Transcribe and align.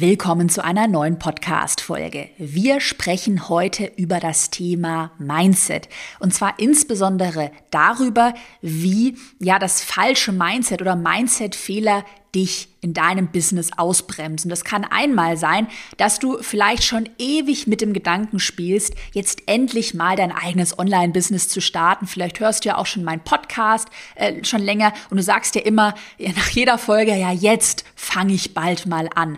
Willkommen 0.00 0.48
zu 0.48 0.64
einer 0.64 0.88
neuen 0.88 1.18
Podcast-Folge. 1.18 2.30
Wir 2.38 2.80
sprechen 2.80 3.50
heute 3.50 3.92
über 3.96 4.18
das 4.18 4.48
Thema 4.48 5.10
Mindset. 5.18 5.90
Und 6.20 6.32
zwar 6.32 6.58
insbesondere 6.58 7.50
darüber, 7.70 8.32
wie 8.62 9.18
ja 9.40 9.58
das 9.58 9.82
falsche 9.82 10.32
Mindset 10.32 10.80
oder 10.80 10.96
Mindset-Fehler 10.96 12.06
dich 12.34 12.68
in 12.80 12.94
deinem 12.94 13.28
Business 13.30 13.72
ausbremsen. 13.76 14.48
Das 14.48 14.64
kann 14.64 14.84
einmal 14.84 15.36
sein, 15.36 15.66
dass 15.98 16.18
du 16.18 16.38
vielleicht 16.40 16.84
schon 16.84 17.06
ewig 17.18 17.66
mit 17.66 17.82
dem 17.82 17.92
Gedanken 17.92 18.38
spielst, 18.38 18.94
jetzt 19.12 19.42
endlich 19.48 19.92
mal 19.92 20.16
dein 20.16 20.32
eigenes 20.32 20.78
Online-Business 20.78 21.50
zu 21.50 21.60
starten. 21.60 22.06
Vielleicht 22.06 22.40
hörst 22.40 22.64
du 22.64 22.70
ja 22.70 22.78
auch 22.78 22.86
schon 22.86 23.04
meinen 23.04 23.20
Podcast 23.20 23.88
äh, 24.14 24.42
schon 24.46 24.62
länger 24.62 24.94
und 25.10 25.18
du 25.18 25.22
sagst 25.22 25.56
dir 25.56 25.66
immer 25.66 25.94
nach 26.18 26.48
jeder 26.48 26.78
Folge, 26.78 27.14
ja, 27.14 27.32
jetzt 27.32 27.84
fange 27.96 28.32
ich 28.32 28.54
bald 28.54 28.86
mal 28.86 29.10
an. 29.14 29.36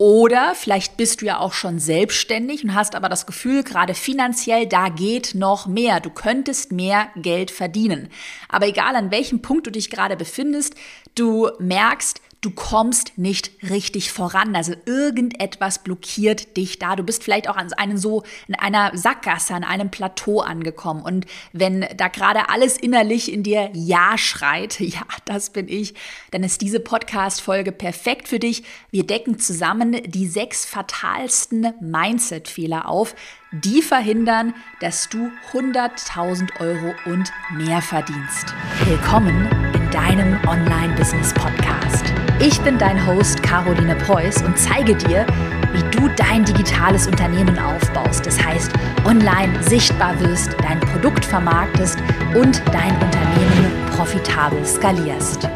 Oder 0.00 0.54
vielleicht 0.54 0.96
bist 0.96 1.20
du 1.20 1.26
ja 1.26 1.40
auch 1.40 1.52
schon 1.52 1.78
selbstständig 1.78 2.64
und 2.64 2.74
hast 2.74 2.94
aber 2.94 3.10
das 3.10 3.26
Gefühl, 3.26 3.62
gerade 3.62 3.92
finanziell, 3.92 4.66
da 4.66 4.88
geht 4.88 5.34
noch 5.34 5.66
mehr. 5.66 6.00
Du 6.00 6.08
könntest 6.08 6.72
mehr 6.72 7.08
Geld 7.16 7.50
verdienen. 7.50 8.08
Aber 8.48 8.66
egal 8.66 8.96
an 8.96 9.10
welchem 9.10 9.42
Punkt 9.42 9.66
du 9.66 9.70
dich 9.70 9.90
gerade 9.90 10.16
befindest, 10.16 10.74
du 11.16 11.50
merkst, 11.58 12.22
du 12.40 12.50
kommst 12.50 13.18
nicht 13.18 13.50
richtig 13.68 14.12
voran. 14.12 14.56
Also 14.56 14.72
irgendetwas 14.86 15.80
blockiert 15.80 16.56
dich 16.56 16.78
da. 16.78 16.96
Du 16.96 17.02
bist 17.02 17.22
vielleicht 17.22 17.48
auch 17.48 17.56
an 17.56 17.72
einem 17.74 17.98
so 17.98 18.22
in 18.48 18.54
einer 18.54 18.96
Sackgasse, 18.96 19.54
an 19.54 19.64
einem 19.64 19.90
Plateau 19.90 20.40
angekommen. 20.40 21.02
Und 21.02 21.26
wenn 21.52 21.86
da 21.96 22.08
gerade 22.08 22.48
alles 22.48 22.78
innerlich 22.78 23.30
in 23.30 23.42
dir 23.42 23.70
Ja 23.74 24.16
schreit, 24.16 24.80
ja, 24.80 25.02
das 25.26 25.50
bin 25.50 25.68
ich, 25.68 25.94
dann 26.30 26.42
ist 26.42 26.62
diese 26.62 26.80
Podcast-Folge 26.80 27.72
perfekt 27.72 28.28
für 28.28 28.38
dich. 28.38 28.64
Wir 28.90 29.06
decken 29.06 29.38
zusammen 29.38 30.00
die 30.06 30.26
sechs 30.26 30.64
fatalsten 30.64 31.74
Mindset-Fehler 31.80 32.88
auf, 32.88 33.14
die 33.52 33.82
verhindern, 33.82 34.54
dass 34.80 35.08
du 35.08 35.30
100.000 35.52 36.60
Euro 36.60 36.94
und 37.04 37.32
mehr 37.52 37.82
verdienst. 37.82 38.54
Willkommen 38.84 39.48
in 39.74 39.90
deinem 39.90 40.38
Online-Business-Podcast. 40.46 42.29
Ich 42.42 42.58
bin 42.62 42.78
dein 42.78 43.06
Host 43.06 43.42
Caroline 43.42 43.94
Preuß 43.96 44.40
und 44.44 44.56
zeige 44.56 44.94
dir, 44.94 45.26
wie 45.74 45.82
du 45.90 46.08
dein 46.16 46.42
digitales 46.42 47.06
Unternehmen 47.06 47.58
aufbaust. 47.58 48.24
Das 48.24 48.42
heißt, 48.42 48.72
online 49.04 49.62
sichtbar 49.62 50.18
wirst, 50.20 50.56
dein 50.62 50.80
Produkt 50.80 51.22
vermarktest 51.22 51.98
und 52.34 52.62
dein 52.72 52.94
Unternehmen 52.94 53.70
profitabel 53.94 54.64
skalierst. 54.64 55.50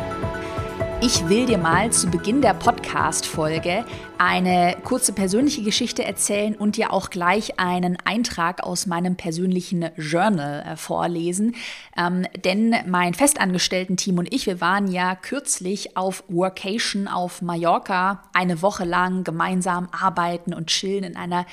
Ich 1.06 1.28
will 1.28 1.44
dir 1.44 1.58
mal 1.58 1.92
zu 1.92 2.06
Beginn 2.06 2.40
der 2.40 2.54
Podcast-Folge 2.54 3.84
eine 4.16 4.74
kurze 4.84 5.12
persönliche 5.12 5.62
Geschichte 5.62 6.02
erzählen 6.02 6.54
und 6.56 6.78
dir 6.78 6.94
auch 6.94 7.10
gleich 7.10 7.60
einen 7.60 7.98
Eintrag 8.06 8.62
aus 8.62 8.86
meinem 8.86 9.14
persönlichen 9.14 9.90
Journal 9.98 10.64
äh, 10.66 10.76
vorlesen. 10.76 11.56
Ähm, 11.94 12.26
denn 12.42 12.74
mein 12.86 13.12
Festangestellten-Team 13.12 14.16
und 14.16 14.32
ich, 14.32 14.46
wir 14.46 14.62
waren 14.62 14.90
ja 14.90 15.14
kürzlich 15.14 15.94
auf 15.94 16.24
Workation 16.28 17.06
auf 17.06 17.42
Mallorca, 17.42 18.22
eine 18.32 18.62
Woche 18.62 18.86
lang 18.86 19.24
gemeinsam 19.24 19.90
arbeiten 19.92 20.54
und 20.54 20.68
chillen 20.68 21.04
in 21.04 21.18
einer 21.18 21.44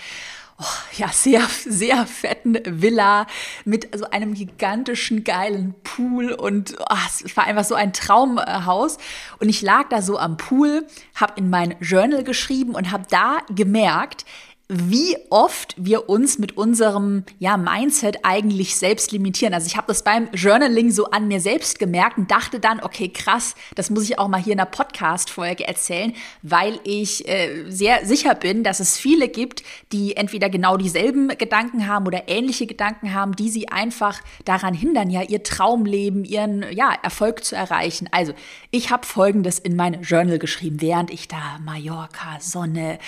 ja, 0.97 1.09
sehr, 1.09 1.41
sehr 1.65 2.05
fetten 2.05 2.57
Villa 2.65 3.27
mit 3.65 3.97
so 3.97 4.09
einem 4.09 4.33
gigantischen, 4.33 5.23
geilen 5.23 5.75
Pool 5.83 6.31
und 6.31 6.75
oh, 6.79 6.95
es 7.07 7.35
war 7.35 7.45
einfach 7.45 7.63
so 7.63 7.75
ein 7.75 7.93
Traumhaus. 7.93 8.97
Und 9.39 9.49
ich 9.49 9.61
lag 9.61 9.89
da 9.89 10.01
so 10.01 10.17
am 10.17 10.37
Pool, 10.37 10.85
habe 11.15 11.33
in 11.37 11.49
mein 11.49 11.75
Journal 11.79 12.23
geschrieben 12.23 12.75
und 12.75 12.91
habe 12.91 13.05
da 13.09 13.39
gemerkt, 13.49 14.25
wie 14.73 15.17
oft 15.29 15.75
wir 15.77 16.07
uns 16.07 16.39
mit 16.39 16.55
unserem 16.55 17.25
ja, 17.39 17.57
Mindset 17.57 18.19
eigentlich 18.23 18.77
selbst 18.77 19.11
limitieren. 19.11 19.53
Also 19.53 19.67
ich 19.67 19.75
habe 19.75 19.87
das 19.87 20.01
beim 20.01 20.29
Journaling 20.33 20.91
so 20.91 21.07
an 21.11 21.27
mir 21.27 21.41
selbst 21.41 21.77
gemerkt 21.77 22.17
und 22.17 22.31
dachte 22.31 22.61
dann, 22.61 22.79
okay, 22.81 23.09
krass, 23.09 23.55
das 23.75 23.89
muss 23.89 24.05
ich 24.05 24.17
auch 24.17 24.29
mal 24.29 24.41
hier 24.41 24.53
in 24.53 24.59
der 24.59 24.65
Podcast-Folge 24.65 25.67
erzählen, 25.67 26.13
weil 26.41 26.79
ich 26.85 27.27
äh, 27.27 27.69
sehr 27.69 28.05
sicher 28.05 28.33
bin, 28.33 28.63
dass 28.63 28.79
es 28.79 28.97
viele 28.97 29.27
gibt, 29.27 29.61
die 29.91 30.15
entweder 30.15 30.49
genau 30.49 30.77
dieselben 30.77 31.27
Gedanken 31.37 31.89
haben 31.89 32.07
oder 32.07 32.29
ähnliche 32.29 32.65
Gedanken 32.65 33.13
haben, 33.13 33.35
die 33.35 33.49
sie 33.49 33.67
einfach 33.67 34.21
daran 34.45 34.73
hindern, 34.73 35.09
ja, 35.09 35.21
ihr 35.21 35.43
Traumleben, 35.43 36.23
ihren 36.23 36.65
ja, 36.71 36.93
Erfolg 37.03 37.43
zu 37.43 37.57
erreichen. 37.57 38.07
Also 38.13 38.31
ich 38.69 38.89
habe 38.89 39.05
Folgendes 39.05 39.59
in 39.59 39.75
mein 39.75 40.01
Journal 40.01 40.39
geschrieben, 40.39 40.79
während 40.79 41.11
ich 41.11 41.27
da 41.27 41.59
Mallorca, 41.61 42.39
Sonne, 42.39 42.99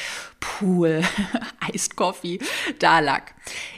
Pool, 0.41 1.03
Iced 1.73 1.95
Coffee 1.95 2.39
da 2.79 2.99
lag. 2.99 3.31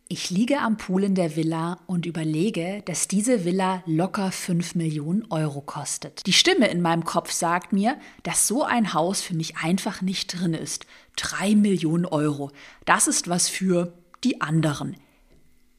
Ich 0.07 0.29
liege 0.29 0.59
am 0.59 0.77
Pool 0.77 1.03
in 1.03 1.15
der 1.15 1.35
Villa 1.35 1.79
und 1.87 2.05
überlege, 2.05 2.83
dass 2.85 3.07
diese 3.07 3.45
Villa 3.45 3.81
locker 3.85 4.31
5 4.31 4.75
Millionen 4.75 5.25
Euro 5.31 5.61
kostet. 5.61 6.25
Die 6.25 6.33
Stimme 6.33 6.67
in 6.67 6.81
meinem 6.81 7.05
Kopf 7.05 7.31
sagt 7.31 7.73
mir, 7.73 7.97
dass 8.23 8.47
so 8.47 8.63
ein 8.63 8.93
Haus 8.93 9.21
für 9.21 9.35
mich 9.35 9.57
einfach 9.57 10.01
nicht 10.01 10.27
drin 10.27 10.53
ist. 10.53 10.85
3 11.17 11.55
Millionen 11.55 12.05
Euro. 12.05 12.51
Das 12.85 13.07
ist 13.07 13.29
was 13.29 13.49
für 13.49 13.93
die 14.23 14.41
anderen. 14.41 14.95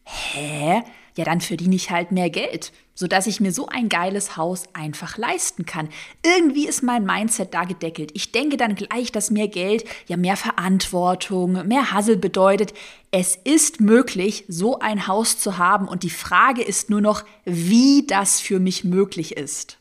Hä? 0.04 0.82
Ja, 1.16 1.24
dann 1.24 1.40
verdiene 1.40 1.74
ich 1.74 1.90
halt 1.90 2.12
mehr 2.12 2.30
Geld 2.30 2.72
sodass 2.96 3.28
ich 3.28 3.40
mir 3.40 3.52
so 3.52 3.68
ein 3.68 3.88
geiles 3.88 4.36
Haus 4.36 4.64
einfach 4.72 5.18
leisten 5.18 5.66
kann. 5.66 5.88
Irgendwie 6.24 6.66
ist 6.66 6.82
mein 6.82 7.04
Mindset 7.04 7.54
da 7.54 7.62
gedeckelt. 7.62 8.10
Ich 8.14 8.32
denke 8.32 8.56
dann 8.56 8.74
gleich, 8.74 9.12
dass 9.12 9.30
mehr 9.30 9.46
Geld 9.46 9.84
ja 10.08 10.16
mehr 10.16 10.36
Verantwortung, 10.36 11.68
mehr 11.68 11.92
Hassel 11.92 12.16
bedeutet. 12.16 12.74
Es 13.12 13.36
ist 13.36 13.80
möglich, 13.80 14.44
so 14.48 14.80
ein 14.80 15.06
Haus 15.06 15.38
zu 15.38 15.58
haben 15.58 15.86
und 15.86 16.02
die 16.02 16.10
Frage 16.10 16.62
ist 16.62 16.90
nur 16.90 17.00
noch, 17.00 17.22
wie 17.44 18.06
das 18.06 18.40
für 18.40 18.58
mich 18.58 18.82
möglich 18.82 19.36
ist. 19.36 19.78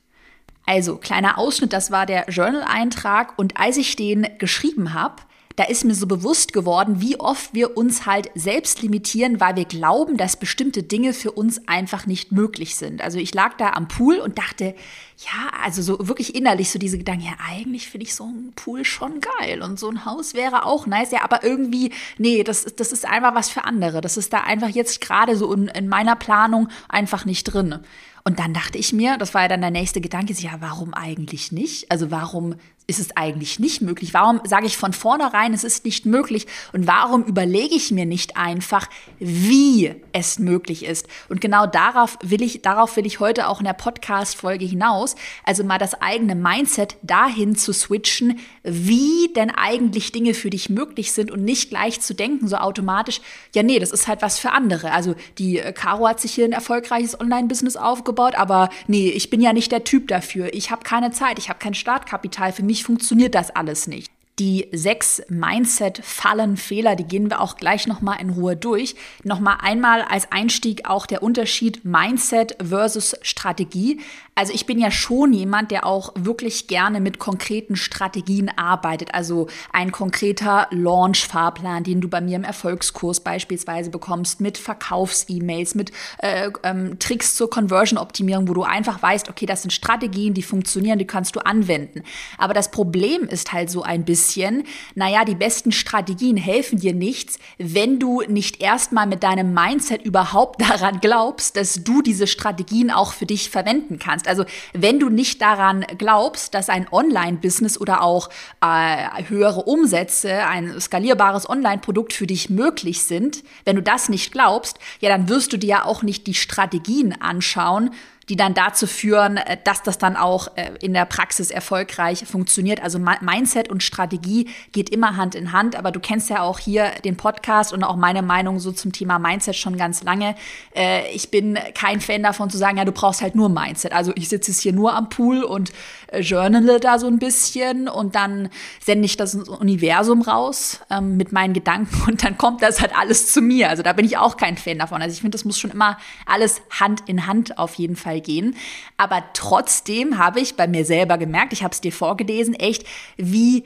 Also, 0.67 0.97
kleiner 0.97 1.37
Ausschnitt, 1.37 1.73
das 1.73 1.91
war 1.91 2.05
der 2.05 2.29
Journal-Eintrag 2.29 3.37
und 3.37 3.57
als 3.57 3.77
ich 3.77 3.95
den 3.95 4.27
geschrieben 4.39 4.93
habe, 4.93 5.21
da 5.55 5.63
ist 5.63 5.85
mir 5.85 5.95
so 5.95 6.05
bewusst 6.05 6.51
geworden, 6.51 6.99
wie 6.99 7.19
oft 7.19 7.53
wir 7.53 7.77
uns 7.77 8.05
halt 8.05 8.29
selbst 8.35 8.81
limitieren, 8.81 9.39
weil 9.39 9.55
wir 9.55 9.66
glauben, 9.66 10.17
dass 10.17 10.38
bestimmte 10.38 10.83
Dinge 10.83 11.13
für 11.13 11.31
uns 11.31 11.67
einfach 11.67 12.05
nicht 12.05 12.31
möglich 12.31 12.75
sind. 12.75 13.01
Also 13.01 13.19
ich 13.19 13.33
lag 13.33 13.55
da 13.57 13.71
am 13.71 13.88
Pool 13.88 14.17
und 14.17 14.38
dachte, 14.38 14.75
ja, 15.17 15.51
also 15.63 15.81
so 15.81 16.07
wirklich 16.07 16.35
innerlich 16.35 16.71
so 16.71 16.77
diese 16.77 16.97
Gedanken, 16.97 17.25
ja, 17.25 17.33
eigentlich 17.49 17.89
finde 17.89 18.05
ich 18.05 18.15
so 18.15 18.25
ein 18.25 18.51
Pool 18.55 18.83
schon 18.83 19.21
geil 19.39 19.61
und 19.61 19.79
so 19.79 19.89
ein 19.89 20.03
Haus 20.03 20.33
wäre 20.33 20.65
auch 20.65 20.88
nice, 20.88 21.11
ja, 21.11 21.23
aber 21.23 21.44
irgendwie, 21.44 21.91
nee, 22.17 22.44
das, 22.44 22.65
das 22.75 22.91
ist 22.91 23.05
einfach 23.05 23.33
was 23.33 23.49
für 23.49 23.63
andere. 23.63 24.01
Das 24.01 24.17
ist 24.17 24.33
da 24.33 24.41
einfach 24.41 24.69
jetzt 24.69 24.99
gerade 24.99 25.38
so 25.38 25.53
in, 25.53 25.69
in 25.69 25.88
meiner 25.88 26.17
Planung 26.17 26.67
einfach 26.89 27.23
nicht 27.23 27.45
drin. 27.45 27.79
Und 28.27 28.39
dann 28.39 28.53
dachte 28.53 28.79
ich 28.79 28.91
mir, 28.91 29.17
das 29.17 29.35
war 29.35 29.44
ja 29.44 29.47
dann 29.47 29.61
der 29.61 29.69
nächste 29.69 30.01
Gedanke, 30.01 30.33
ja, 30.33 30.53
warum 30.59 30.95
eigentlich 30.95 31.51
nicht? 31.51 31.91
Also 31.91 32.09
warum 32.09 32.55
ist 32.88 33.00
es 33.00 33.16
eigentlich 33.18 33.59
nicht 33.59 33.81
möglich? 33.81 34.13
Warum 34.13 34.41
sage 34.44 34.68
ich 34.68 34.78
von 34.78 34.94
vornherein, 34.94 35.53
es 35.53 35.63
ist 35.63 35.85
nicht 35.85 36.06
möglich? 36.06 36.46
Und 36.72 36.88
warum 36.88 37.23
überlege 37.23 37.75
ich 37.75 37.91
mir 37.91 38.06
nicht 38.06 38.38
einfach, 38.38 38.88
wie 39.19 39.96
es 40.12 40.38
möglich 40.40 40.85
ist? 40.85 41.07
Und 41.28 41.41
genau 41.41 41.66
darauf 41.66 42.18
will 42.22 42.41
ich, 42.44 42.62
darauf 42.62 42.95
will 42.95 43.06
ich 43.06 43.19
heute 43.19 43.47
auch 43.47 43.59
in 43.59 43.66
der 43.66 43.74
Podcast-Folge 43.74 44.66
hinaus. 44.66 45.16
Also 45.44 45.63
mal 45.63 45.79
das 45.79 46.00
eigene 46.01 46.35
Mindset 46.35 46.97
dahin 47.01 47.56
zu 47.56 47.74
switchen, 47.74 48.40
wie 48.63 49.31
denn 49.35 49.50
eigentlich 49.50 50.12
Dinge 50.12 50.34
für 50.34 50.50
dich 50.50 50.69
möglich 50.69 51.12
sind 51.12 51.31
und 51.31 51.44
nicht 51.44 51.69
gleich 51.69 52.01
zu 52.01 52.13
denken, 52.13 52.47
so 52.47 52.57
automatisch, 52.57 53.22
ja, 53.53 53.63
nee, 53.63 53.79
das 53.79 53.91
ist 53.91 54.07
halt 54.07 54.22
was 54.22 54.38
für 54.38 54.51
andere. 54.51 54.91
Also 54.91 55.16
die 55.38 55.59
äh, 55.59 55.74
Caro 55.74 56.07
hat 56.07 56.19
sich 56.19 56.34
hier 56.34 56.45
ein 56.45 56.51
erfolgreiches 56.51 57.19
Online-Business 57.19 57.78
aufgebaut, 57.78 58.35
aber 58.35 58.69
nee, 58.88 59.09
ich 59.09 59.29
bin 59.29 59.41
ja 59.41 59.53
nicht 59.53 59.72
der 59.72 59.84
Typ 59.84 60.07
dafür. 60.07 60.53
Ich 60.53 60.72
habe 60.72 60.84
keine 60.84 61.12
Zeit, 61.12 61.40
ich 61.40 61.50
habe 61.50 61.59
kein 61.59 61.74
Startkapital. 61.74 62.51
Für 62.51 62.63
mich 62.63 62.75
mich 62.75 62.84
funktioniert 62.84 63.36
das 63.36 63.52
alles 63.52 63.88
nicht. 63.88 64.12
Die 64.38 64.68
sechs 64.74 65.22
Mindset-Fallen-Fehler, 65.30 66.98
die 66.98 67.06
gehen 67.06 67.30
wir 67.30 67.39
auch 67.39 67.56
gleich 67.56 67.88
nochmal 67.88 68.19
in 68.19 68.31
Ruhe 68.31 68.57
durch. 68.57 68.95
Nochmal 69.24 69.60
einmal 69.62 70.01
als 70.01 70.30
Einstieg 70.30 70.89
auch 70.89 71.06
der 71.06 71.24
Unterschied 71.24 71.86
Mindset 71.86 72.57
versus 72.62 73.16
Strategie. 73.22 74.01
Also 74.37 74.51
ich 74.51 74.65
bin 74.65 74.79
ja 74.79 74.91
schon 74.91 75.31
jemand, 75.31 75.71
der 75.71 75.85
auch 75.85 76.11
wirklich 76.13 76.67
gerne 76.67 76.99
mit 76.99 77.19
konkreten 77.19 77.77
Strategien 77.77 78.51
arbeitet. 78.57 79.13
Also 79.13 79.47
ein 79.71 79.93
konkreter 79.93 80.67
Launch-Fahrplan, 80.71 81.85
den 81.85 82.01
du 82.01 82.09
bei 82.09 82.19
mir 82.19 82.35
im 82.35 82.43
Erfolgskurs 82.43 83.21
beispielsweise 83.21 83.89
bekommst, 83.91 84.41
mit 84.41 84.57
Verkaufs-E-Mails, 84.57 85.75
mit 85.75 85.93
äh, 86.17 86.49
ähm, 86.63 86.99
Tricks 86.99 87.35
zur 87.35 87.49
Conversion-Optimierung, 87.49 88.49
wo 88.49 88.53
du 88.53 88.63
einfach 88.63 89.01
weißt, 89.01 89.29
okay, 89.29 89.45
das 89.45 89.61
sind 89.61 89.71
Strategien, 89.71 90.33
die 90.33 90.43
funktionieren, 90.43 90.99
die 90.99 91.07
kannst 91.07 91.37
du 91.37 91.39
anwenden. 91.39 92.03
Aber 92.37 92.53
das 92.53 92.71
Problem 92.71 93.29
ist 93.29 93.53
halt 93.53 93.69
so 93.69 93.83
ein 93.83 94.03
bisschen, 94.03 94.63
naja, 94.95 95.23
die 95.23 95.35
besten 95.35 95.71
Strategien 95.71 96.35
helfen 96.35 96.77
dir 96.79 96.93
nichts, 96.93 97.39
wenn 97.57 97.99
du 97.99 98.21
nicht 98.27 98.61
erstmal 98.61 99.07
mit 99.07 99.23
deinem 99.23 99.53
Mindset 99.53 100.01
überhaupt 100.01 100.59
daran 100.69 100.99
glaubst, 100.99 101.55
dass 101.55 101.85
du 101.85 102.01
diese 102.01 102.27
Strategien 102.27 102.91
auch 102.91 103.13
für 103.13 103.25
dich 103.25 103.49
verwenden 103.49 103.97
kannst. 103.97 104.25
Also 104.27 104.45
wenn 104.74 105.00
du 105.00 105.10
nicht 105.10 105.42
daran 105.42 105.86
glaubst, 105.98 106.54
dass 106.54 106.69
ein 106.69 106.88
Online-Business 106.92 107.80
oder 107.80 108.01
auch 108.01 108.30
äh, 108.62 109.24
höhere 109.27 109.63
Umsätze, 109.63 110.45
ein 110.48 110.80
skalierbares 110.80 111.50
Online-Produkt 111.50 112.13
für 112.13 112.27
dich 112.27 112.50
möglich 112.50 113.04
sind, 113.04 113.44
wenn 113.66 113.75
du 113.75 113.81
das 113.81 114.10
nicht 114.10 114.31
glaubst, 114.31 114.80
ja, 115.00 115.10
dann 115.10 115.30
wirst 115.30 115.54
du 115.54 115.57
dir 115.57 115.66
ja 115.68 115.86
auch 115.86 116.04
nicht 116.04 116.27
die 116.27 116.33
Strategien 116.33 117.19
anschauen, 117.22 117.92
die 118.30 118.36
dann 118.36 118.54
dazu 118.54 118.88
führen, 118.88 119.38
äh, 119.38 119.57
dass 119.63 119.83
das 119.83 119.98
dann 119.98 120.16
auch 120.16 120.56
äh, 120.56 120.72
in 120.81 120.94
der 120.94 121.06
Praxis 121.06 121.51
erfolgreich 121.51 122.25
funktioniert. 122.25 122.81
Also 122.81 123.00
Mindset 123.00 123.69
und 123.69 123.83
Strategie 123.83 124.50
geht 124.72 124.89
immer 124.89 125.16
Hand 125.16 125.36
in 125.36 125.51
Hand, 125.51 125.75
aber 125.75 125.92
du 125.92 126.00
kennst 126.00 126.30
ja 126.30 126.42
auch 126.42 126.60
hier 126.60 126.92
den 127.04 127.18
Podcast 127.18 127.74
und 127.74 127.83
auch 127.83 127.95
meine 127.95 128.22
Meinung 128.22 128.60
so 128.60 128.72
zum 128.72 128.92
Thema 128.92 129.19
Mindset 129.19 129.56
schon 129.56 129.77
ganz 129.77 130.04
lange. 130.04 130.36
Äh, 130.75 131.12
ich 131.13 131.30
bin 131.30 131.57
kein 131.74 132.01
Fan 132.01 132.24
davon 132.24 132.50
zu 132.50 132.57
sagen, 132.57 132.77
ja, 132.77 132.86
du 132.86 132.92
brauchst 132.92 133.22
halt 133.22 133.36
nur 133.36 133.50
Mindset. 133.50 133.94
Also 133.94 134.12
ich 134.16 134.30
sitze 134.30 134.51
jetzt 134.51 134.62
hier 134.62 134.74
nur 134.74 134.95
am 134.95 135.10
Pool 135.10 135.44
und 135.44 135.71
journale 136.19 136.80
da 136.80 137.00
so 137.00 137.07
ein 137.07 137.19
bisschen 137.19 137.88
und 137.88 138.16
dann 138.16 138.50
sende 138.80 139.06
ich 139.06 139.18
das 139.18 139.36
Universum 139.36 140.21
raus 140.21 140.80
ähm, 140.89 141.18
mit 141.18 141.31
meinen 141.31 141.54
Gedanken 141.54 142.04
und 142.07 142.24
dann 142.24 142.38
kommt 142.38 142.62
das 142.62 142.81
halt 142.81 142.95
alles 142.98 143.31
zu 143.31 143.42
mir. 143.42 143.69
Also 143.69 143.83
da 143.83 143.94
bin 143.94 144.06
ich 144.06 144.18
auch 144.18 144.38
kein 144.38 144.57
Fan 144.57 144.80
davon. 144.80 145.01
Also 145.01 145.13
ich 145.13 145.21
finde, 145.21 145.36
das 145.36 145.45
muss 145.45 145.60
schon 145.60 145.71
immer 145.71 145.98
alles 146.25 146.62
Hand 146.80 147.04
in 147.07 147.28
Hand 147.28 147.57
auf 147.57 147.75
jeden 147.75 147.95
Fall 147.95 148.14
Fall 148.15 148.21
gehen. 148.21 148.56
Aber 148.97 149.23
trotzdem 149.33 150.17
habe 150.17 150.39
ich 150.39 150.56
bei 150.56 150.67
mir 150.67 150.85
selber 150.85 151.17
gemerkt, 151.17 151.53
ich 151.53 151.63
habe 151.63 151.73
es 151.73 151.81
dir 151.81 151.91
vorgelesen, 151.91 152.53
echt, 152.53 152.85
wie 153.17 153.65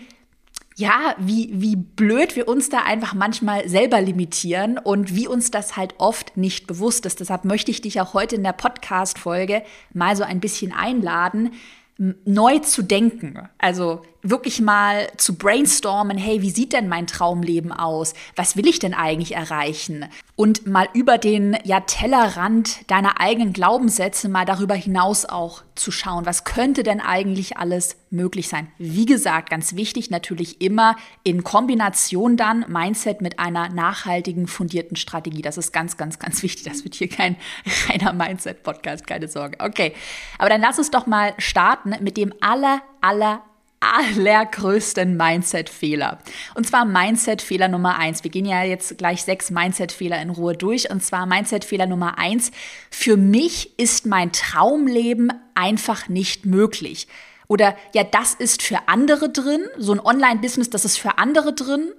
ja, 0.75 1.13
wie, 1.17 1.49
wie 1.51 1.75
blöd 1.75 2.37
wir 2.37 2.47
uns 2.47 2.69
da 2.69 2.83
einfach 2.83 3.13
manchmal 3.13 3.67
selber 3.67 3.99
limitieren 3.99 4.77
und 4.77 5.13
wie 5.13 5.27
uns 5.27 5.51
das 5.51 5.75
halt 5.75 5.95
oft 5.97 6.37
nicht 6.37 6.67
bewusst 6.67 7.05
ist. 7.05 7.19
Deshalb 7.19 7.43
möchte 7.43 7.69
ich 7.69 7.81
dich 7.81 7.99
auch 7.99 8.13
heute 8.13 8.37
in 8.37 8.43
der 8.43 8.53
Podcast-Folge 8.53 9.63
mal 9.93 10.15
so 10.15 10.23
ein 10.23 10.39
bisschen 10.39 10.71
einladen, 10.71 11.51
neu 11.97 12.59
zu 12.59 12.81
denken. 12.81 13.49
Also 13.57 14.03
wirklich 14.21 14.59
mal 14.61 15.07
zu 15.17 15.35
brainstormen, 15.35 16.17
hey, 16.17 16.41
wie 16.41 16.49
sieht 16.49 16.73
denn 16.73 16.87
mein 16.87 17.07
Traumleben 17.07 17.71
aus? 17.71 18.13
Was 18.35 18.57
will 18.57 18.67
ich 18.67 18.79
denn 18.79 18.93
eigentlich 18.93 19.35
erreichen? 19.35 20.05
Und 20.35 20.67
mal 20.67 20.87
über 20.93 21.17
den 21.17 21.57
ja, 21.63 21.81
Tellerrand 21.81 22.89
deiner 22.89 23.19
eigenen 23.19 23.53
Glaubenssätze 23.53 24.29
mal 24.29 24.45
darüber 24.45 24.75
hinaus 24.75 25.25
auch 25.25 25.63
zu 25.75 25.91
schauen, 25.91 26.25
was 26.25 26.43
könnte 26.43 26.83
denn 26.83 26.99
eigentlich 26.99 27.57
alles 27.57 27.97
möglich 28.09 28.49
sein? 28.49 28.67
Wie 28.77 29.05
gesagt, 29.05 29.49
ganz 29.49 29.75
wichtig 29.75 30.09
natürlich 30.09 30.61
immer 30.61 30.95
in 31.23 31.43
Kombination 31.43 32.37
dann 32.37 32.65
Mindset 32.67 33.21
mit 33.21 33.39
einer 33.39 33.69
nachhaltigen, 33.69 34.47
fundierten 34.47 34.97
Strategie. 34.97 35.41
Das 35.41 35.57
ist 35.57 35.71
ganz, 35.71 35.97
ganz, 35.97 36.19
ganz 36.19 36.43
wichtig. 36.43 36.63
Das 36.63 36.83
wird 36.83 36.95
hier 36.95 37.09
kein 37.09 37.37
reiner 37.87 38.13
Mindset-Podcast, 38.13 39.07
keine 39.07 39.27
Sorge. 39.27 39.57
Okay, 39.59 39.93
aber 40.37 40.49
dann 40.49 40.61
lass 40.61 40.77
uns 40.77 40.91
doch 40.91 41.07
mal 41.07 41.33
starten 41.37 41.95
mit 42.01 42.17
dem 42.17 42.33
aller, 42.41 42.81
aller, 43.01 43.41
allergrößten 43.79 45.15
Mindset-Fehler. 45.15 46.19
Und 46.55 46.67
zwar 46.67 46.85
Mindset-Fehler 46.85 47.67
Nummer 47.67 47.97
eins. 47.97 48.23
Wir 48.23 48.31
gehen 48.31 48.45
ja 48.45 48.63
jetzt 48.63 48.97
gleich 48.97 49.23
sechs 49.23 49.51
Mindset-Fehler 49.51 50.21
in 50.21 50.29
Ruhe 50.29 50.55
durch. 50.55 50.89
Und 50.89 51.03
zwar 51.03 51.25
Mindset-Fehler 51.25 51.85
Nummer 51.85 52.17
eins. 52.17 52.51
Für 52.89 53.17
mich 53.17 53.77
ist 53.79 54.05
mein 54.05 54.31
Traumleben 54.31 55.31
einfach 55.55 56.09
nicht 56.09 56.45
möglich. 56.45 57.07
Oder 57.47 57.75
ja, 57.93 58.03
das 58.03 58.35
ist 58.35 58.61
für 58.61 58.87
andere 58.87 59.29
drin. 59.29 59.61
So 59.77 59.93
ein 59.93 59.99
Online-Business, 59.99 60.69
das 60.69 60.85
ist 60.85 60.97
für 60.97 61.17
andere 61.17 61.53
drin 61.53 61.91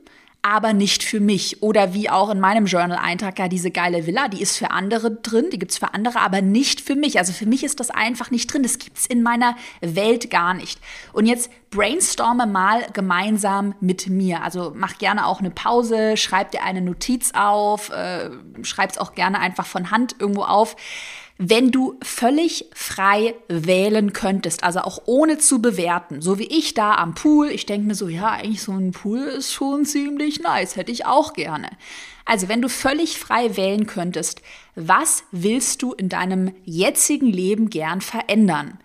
aber 0.42 0.72
nicht 0.72 1.02
für 1.02 1.20
mich. 1.20 1.62
Oder 1.62 1.92
wie 1.92 2.08
auch 2.08 2.30
in 2.30 2.40
meinem 2.40 2.66
Journal-Eintrag, 2.66 3.38
ja, 3.38 3.48
diese 3.48 3.70
geile 3.70 4.06
Villa, 4.06 4.28
die 4.28 4.40
ist 4.40 4.56
für 4.56 4.70
andere 4.70 5.10
drin, 5.10 5.46
die 5.52 5.58
gibt's 5.58 5.78
für 5.78 5.92
andere, 5.92 6.20
aber 6.20 6.40
nicht 6.40 6.80
für 6.80 6.94
mich. 6.94 7.18
Also 7.18 7.32
für 7.32 7.46
mich 7.46 7.62
ist 7.62 7.78
das 7.80 7.90
einfach 7.90 8.30
nicht 8.30 8.52
drin. 8.52 8.62
Das 8.62 8.78
gibt's 8.78 9.06
in 9.06 9.22
meiner 9.22 9.56
Welt 9.80 10.30
gar 10.30 10.54
nicht. 10.54 10.80
Und 11.12 11.26
jetzt 11.26 11.50
brainstorme 11.70 12.46
mal 12.46 12.86
gemeinsam 12.92 13.74
mit 13.80 14.08
mir. 14.08 14.42
Also 14.42 14.72
mach 14.74 14.98
gerne 14.98 15.26
auch 15.26 15.40
eine 15.40 15.50
Pause, 15.50 16.16
schreib 16.16 16.52
dir 16.52 16.62
eine 16.62 16.80
Notiz 16.80 17.32
auf, 17.34 17.90
äh, 17.90 18.30
schreib's 18.62 18.98
auch 18.98 19.14
gerne 19.14 19.40
einfach 19.40 19.66
von 19.66 19.90
Hand 19.90 20.16
irgendwo 20.18 20.42
auf 20.42 20.74
wenn 21.42 21.70
du 21.70 21.98
völlig 22.02 22.66
frei 22.74 23.34
wählen 23.48 24.12
könntest, 24.12 24.62
also 24.62 24.80
auch 24.80 25.00
ohne 25.06 25.38
zu 25.38 25.62
bewerten, 25.62 26.20
so 26.20 26.38
wie 26.38 26.44
ich 26.44 26.74
da 26.74 26.96
am 26.96 27.14
Pool, 27.14 27.48
ich 27.48 27.64
denke 27.64 27.86
mir 27.86 27.94
so, 27.94 28.08
ja, 28.08 28.28
eigentlich 28.28 28.60
so 28.60 28.72
ein 28.72 28.92
Pool 28.92 29.20
ist 29.20 29.50
schon 29.50 29.86
ziemlich 29.86 30.40
nice, 30.40 30.76
hätte 30.76 30.92
ich 30.92 31.06
auch 31.06 31.32
gerne. 31.32 31.70
Also 32.26 32.48
wenn 32.48 32.60
du 32.60 32.68
völlig 32.68 33.18
frei 33.18 33.56
wählen 33.56 33.86
könntest, 33.86 34.42
was 34.74 35.24
willst 35.32 35.80
du 35.80 35.94
in 35.94 36.10
deinem 36.10 36.52
jetzigen 36.66 37.28
Leben 37.28 37.70
gern 37.70 38.02
verändern? 38.02 38.78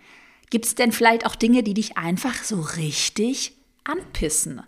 Gibt 0.49 0.65
es 0.65 0.75
denn 0.75 0.93
vielleicht 0.93 1.25
auch 1.25 1.35
Dinge, 1.35 1.61
die 1.61 1.73
dich 1.73 1.97
einfach 1.97 2.41
so 2.41 2.61
richtig 2.61 3.51
anpissen? 3.83 4.61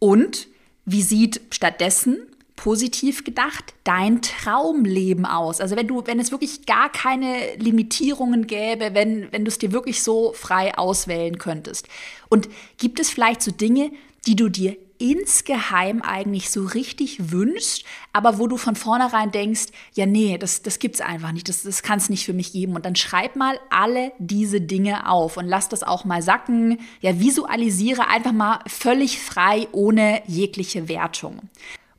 Und 0.00 0.48
wie 0.84 1.02
sieht 1.02 1.42
stattdessen 1.52 2.18
positiv 2.62 3.24
gedacht, 3.24 3.72
dein 3.84 4.20
Traumleben 4.20 5.24
aus? 5.24 5.62
Also 5.62 5.76
wenn 5.76 5.88
du, 5.88 6.06
wenn 6.06 6.20
es 6.20 6.30
wirklich 6.30 6.66
gar 6.66 6.92
keine 6.92 7.56
Limitierungen 7.56 8.46
gäbe, 8.46 8.90
wenn, 8.92 9.32
wenn 9.32 9.46
du 9.46 9.48
es 9.48 9.56
dir 9.56 9.72
wirklich 9.72 10.02
so 10.02 10.34
frei 10.34 10.76
auswählen 10.76 11.38
könntest. 11.38 11.88
Und 12.28 12.50
gibt 12.76 13.00
es 13.00 13.08
vielleicht 13.08 13.40
so 13.40 13.50
Dinge, 13.50 13.90
die 14.26 14.36
du 14.36 14.50
dir 14.50 14.76
insgeheim 14.98 16.02
eigentlich 16.02 16.50
so 16.50 16.62
richtig 16.62 17.32
wünschst, 17.32 17.84
aber 18.12 18.38
wo 18.38 18.46
du 18.46 18.58
von 18.58 18.76
vornherein 18.76 19.30
denkst, 19.30 19.68
ja, 19.94 20.04
nee, 20.04 20.36
das, 20.36 20.60
das 20.60 20.78
gibt's 20.78 21.00
einfach 21.00 21.32
nicht, 21.32 21.48
das, 21.48 21.62
das 21.62 21.82
kann 21.82 21.96
es 21.96 22.10
nicht 22.10 22.26
für 22.26 22.34
mich 22.34 22.52
geben. 22.52 22.76
Und 22.76 22.84
dann 22.84 22.94
schreib 22.94 23.36
mal 23.36 23.58
alle 23.70 24.12
diese 24.18 24.60
Dinge 24.60 25.08
auf 25.08 25.38
und 25.38 25.46
lass 25.46 25.70
das 25.70 25.82
auch 25.82 26.04
mal 26.04 26.20
sacken. 26.20 26.78
Ja, 27.00 27.18
visualisiere 27.18 28.08
einfach 28.08 28.32
mal 28.32 28.58
völlig 28.66 29.18
frei, 29.18 29.66
ohne 29.72 30.20
jegliche 30.26 30.88
Wertung. 30.88 31.48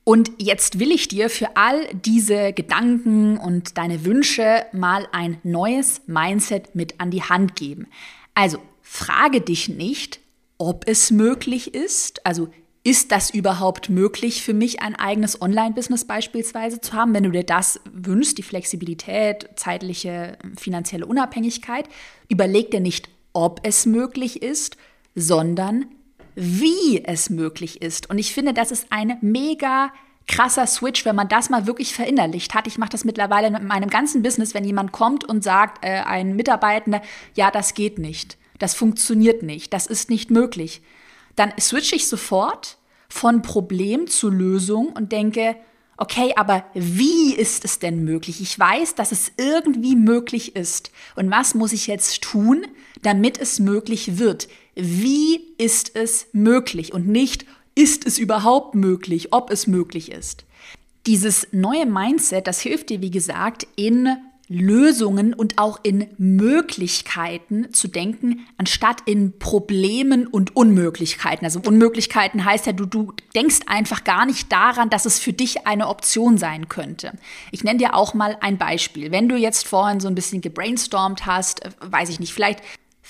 Und 0.04 0.32
jetzt 0.40 0.80
will 0.80 0.92
ich 0.92 1.08
dir 1.08 1.30
für 1.30 1.56
all 1.56 1.88
diese 1.94 2.54
Gedanken 2.54 3.38
und 3.38 3.78
deine 3.78 4.04
Wünsche 4.04 4.66
mal 4.74 5.08
ein 5.12 5.38
neues 5.44 6.02
Mindset 6.08 6.74
mit 6.76 7.00
an 7.00 7.12
die 7.12 7.24
Hand 7.24 7.56
geben. 7.56 7.88
Also 8.34 8.58
frage 8.82 9.42
dich 9.42 9.70
nicht, 9.70 10.20
ob 10.58 10.88
es 10.88 11.12
möglich 11.12 11.74
ist, 11.74 12.26
also 12.26 12.50
ist 12.84 13.12
das 13.12 13.30
überhaupt 13.30 13.90
möglich 13.90 14.42
für 14.42 14.56
mich, 14.56 14.82
ein 14.82 14.96
eigenes 14.96 15.40
Online-Business 15.40 16.06
beispielsweise 16.06 16.82
zu 16.82 16.94
haben, 16.94 17.14
wenn 17.14 17.24
du 17.24 17.30
dir 17.30 17.44
das 17.44 17.80
wünschst, 17.94 18.40
die 18.40 18.44
Flexibilität, 18.44 19.50
zeitliche, 19.56 20.38
finanzielle 20.58 21.06
Unabhängigkeit? 21.06 21.88
Überleg 22.28 22.72
dir 22.72 22.80
nicht, 22.80 23.08
ob 23.34 23.60
es 23.64 23.86
möglich 23.86 24.42
ist, 24.42 24.78
sondern 25.14 25.86
wie 26.36 27.04
es 27.04 27.30
möglich 27.30 27.82
ist. 27.82 28.10
Und 28.10 28.18
ich 28.18 28.34
finde, 28.34 28.54
das 28.54 28.72
ist 28.72 28.88
ein 28.90 29.18
mega 29.22 29.92
krasser 30.28 30.68
Switch, 30.68 31.06
wenn 31.06 31.16
man 31.16 31.28
das 31.28 31.50
mal 31.50 31.68
wirklich 31.68 31.94
verinnerlicht 31.94 32.54
hat. 32.54 32.68
Ich 32.68 32.78
mache 32.78 32.92
das 32.92 33.04
mittlerweile 33.04 33.52
mit 33.52 33.64
meinem 33.64 33.90
ganzen 33.90 34.22
Business, 34.22 34.54
wenn 34.54 34.64
jemand 34.64 34.92
kommt 34.92 35.26
und 35.26 35.44
sagt, 35.44 35.84
äh, 35.84 36.02
ein 36.06 36.36
Mitarbeitender, 36.36 37.02
ja, 37.36 37.52
das 37.52 37.74
geht 37.74 38.00
nicht, 38.00 38.38
das 38.60 38.74
funktioniert 38.74 39.44
nicht, 39.44 39.74
das 39.74 39.88
ist 39.88 40.10
nicht 40.10 40.32
möglich, 40.32 40.82
dann 41.36 41.54
switche 41.60 41.96
ich 41.96 42.08
sofort 42.08 42.78
von 43.10 43.42
Problem 43.42 44.08
zu 44.08 44.30
Lösung 44.30 44.88
und 44.88 45.12
denke, 45.12 45.56
okay, 45.98 46.34
aber 46.36 46.64
wie 46.74 47.36
ist 47.36 47.66
es 47.66 47.80
denn 47.80 48.04
möglich? 48.04 48.42
Ich 48.42 48.58
weiß, 48.58 48.96
dass 48.96 49.12
es 49.12 49.32
irgendwie 49.38 49.96
möglich 49.96 50.56
ist. 50.56 50.92
Und 51.16 51.30
was 51.30 51.54
muss 51.54 51.74
ich 51.74 51.88
jetzt 51.88 52.22
tun, 52.24 52.66
damit 53.02 53.40
es 53.40 53.60
möglich 53.60 54.18
wird? 54.18 54.48
Wie 54.76 55.42
ist 55.58 55.96
es 55.96 56.28
möglich? 56.34 56.94
Und 56.94 57.08
nicht, 57.08 57.46
ist 57.76 58.06
es 58.06 58.18
überhaupt 58.18 58.76
möglich, 58.76 59.34
ob 59.34 59.52
es 59.52 59.68
möglich 59.68 60.12
ist? 60.12 60.46
Dieses 61.08 61.48
neue 61.52 61.86
Mindset, 61.86 62.48
das 62.48 62.62
hilft 62.62 62.90
dir, 62.90 63.02
wie 63.02 63.12
gesagt, 63.12 63.68
in 63.76 64.18
Lösungen 64.52 65.34
und 65.34 65.58
auch 65.58 65.80
in 65.82 66.08
Möglichkeiten 66.18 67.74
zu 67.74 67.88
denken, 67.88 68.46
anstatt 68.58 68.98
in 69.06 69.40
Problemen 69.40 70.28
und 70.28 70.58
Unmöglichkeiten. 70.58 71.46
Also 71.46 71.62
Unmöglichkeiten 71.66 72.44
heißt 72.44 72.66
ja, 72.66 72.74
du, 72.74 72.86
du 72.86 73.14
denkst 73.34 73.60
einfach 73.68 74.04
gar 74.04 74.26
nicht 74.26 74.52
daran, 74.52 74.90
dass 74.90 75.06
es 75.06 75.20
für 75.20 75.32
dich 75.32 75.66
eine 75.68 75.88
Option 75.88 76.38
sein 76.38 76.68
könnte. 76.68 77.14
Ich 77.52 77.64
nenne 77.64 77.80
dir 77.80 77.96
auch 77.96 78.14
mal 78.14 78.38
ein 78.42 78.58
Beispiel. 78.58 79.12
Wenn 79.12 79.30
du 79.30 79.38
jetzt 79.38 79.66
vorhin 79.66 80.02
so 80.02 80.10
ein 80.10 80.16
bisschen 80.16 80.42
gebrainstormt 80.42 81.26
hast, 81.26 81.64
äh, 81.64 81.70
weiß 81.80 82.10
ich 82.10 82.20
nicht, 82.20 82.34
vielleicht 82.34 82.62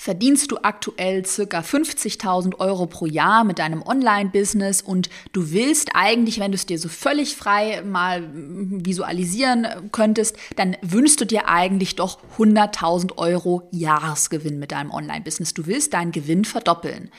verdienst 0.02 0.50
du 0.50 0.58
aktuell 0.60 1.24
circa 1.24 1.60
50.000 1.60 2.58
Euro 2.58 2.86
pro 2.86 3.06
Jahr 3.06 3.44
mit 3.44 3.60
deinem 3.60 3.82
Online-Business 3.82 4.82
und 4.82 5.08
du 5.32 5.52
willst 5.52 5.90
eigentlich, 5.94 6.40
wenn 6.40 6.50
du 6.50 6.56
es 6.56 6.66
dir 6.66 6.80
so 6.80 6.88
völlig 6.88 7.36
frei 7.36 7.82
mal 7.82 8.28
visualisieren 8.34 9.68
könntest, 9.92 10.36
dann 10.56 10.76
wünschst 10.82 11.20
du 11.20 11.24
dir 11.24 11.46
eigentlich 11.48 11.94
doch 11.94 12.18
100.000 12.36 13.16
Euro 13.16 13.68
Jahresgewinn 13.70 14.58
mit 14.58 14.72
deinem 14.72 14.90
Online-Business. 14.90 15.54
Du 15.54 15.66
willst 15.66 15.94
deinen 15.94 16.10
Gewinn 16.10 16.44
verdoppeln. 16.44 17.12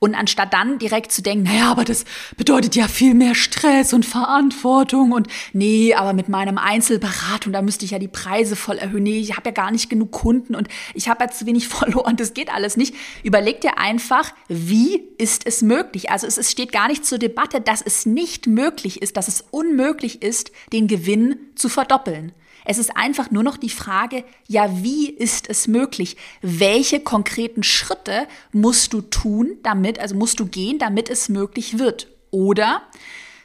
Und 0.00 0.14
anstatt 0.14 0.52
dann 0.52 0.78
direkt 0.78 1.10
zu 1.10 1.22
denken, 1.22 1.44
naja, 1.44 1.70
aber 1.72 1.84
das 1.84 2.04
bedeutet 2.36 2.76
ja 2.76 2.86
viel 2.86 3.14
mehr 3.14 3.34
Stress 3.34 3.92
und 3.92 4.06
Verantwortung 4.06 5.10
und 5.10 5.26
nee, 5.52 5.92
aber 5.94 6.12
mit 6.12 6.28
meinem 6.28 6.56
Einzelberatung, 6.56 7.52
da 7.52 7.62
müsste 7.62 7.84
ich 7.84 7.90
ja 7.90 7.98
die 7.98 8.06
Preise 8.06 8.54
voll 8.54 8.78
erhöhen. 8.78 9.02
Nee, 9.02 9.18
ich 9.18 9.36
habe 9.36 9.48
ja 9.48 9.52
gar 9.52 9.72
nicht 9.72 9.90
genug 9.90 10.12
Kunden 10.12 10.54
und 10.54 10.68
ich 10.94 11.08
habe 11.08 11.24
ja 11.24 11.30
zu 11.30 11.46
wenig 11.46 11.66
verloren, 11.68 12.16
das 12.16 12.32
geht 12.32 12.52
alles 12.52 12.76
nicht. 12.76 12.94
Überleg 13.24 13.60
dir 13.60 13.78
einfach, 13.78 14.32
wie 14.46 15.02
ist 15.18 15.46
es 15.46 15.62
möglich? 15.62 16.10
Also 16.10 16.28
es, 16.28 16.38
es 16.38 16.50
steht 16.50 16.70
gar 16.70 16.86
nicht 16.86 17.04
zur 17.04 17.18
Debatte, 17.18 17.60
dass 17.60 17.82
es 17.82 18.06
nicht 18.06 18.46
möglich 18.46 19.02
ist, 19.02 19.16
dass 19.16 19.26
es 19.26 19.44
unmöglich 19.50 20.22
ist, 20.22 20.52
den 20.72 20.86
Gewinn 20.86 21.36
zu 21.56 21.68
verdoppeln. 21.68 22.32
Es 22.70 22.76
ist 22.76 22.98
einfach 22.98 23.30
nur 23.30 23.42
noch 23.42 23.56
die 23.56 23.70
Frage, 23.70 24.24
ja, 24.46 24.68
wie 24.82 25.08
ist 25.08 25.48
es 25.48 25.68
möglich? 25.68 26.18
Welche 26.42 27.00
konkreten 27.00 27.62
Schritte 27.62 28.28
musst 28.52 28.92
du 28.92 29.00
tun, 29.00 29.56
damit, 29.62 29.98
also 29.98 30.14
musst 30.14 30.38
du 30.38 30.44
gehen, 30.44 30.78
damit 30.78 31.08
es 31.08 31.30
möglich 31.30 31.78
wird? 31.78 32.08
Oder 32.30 32.82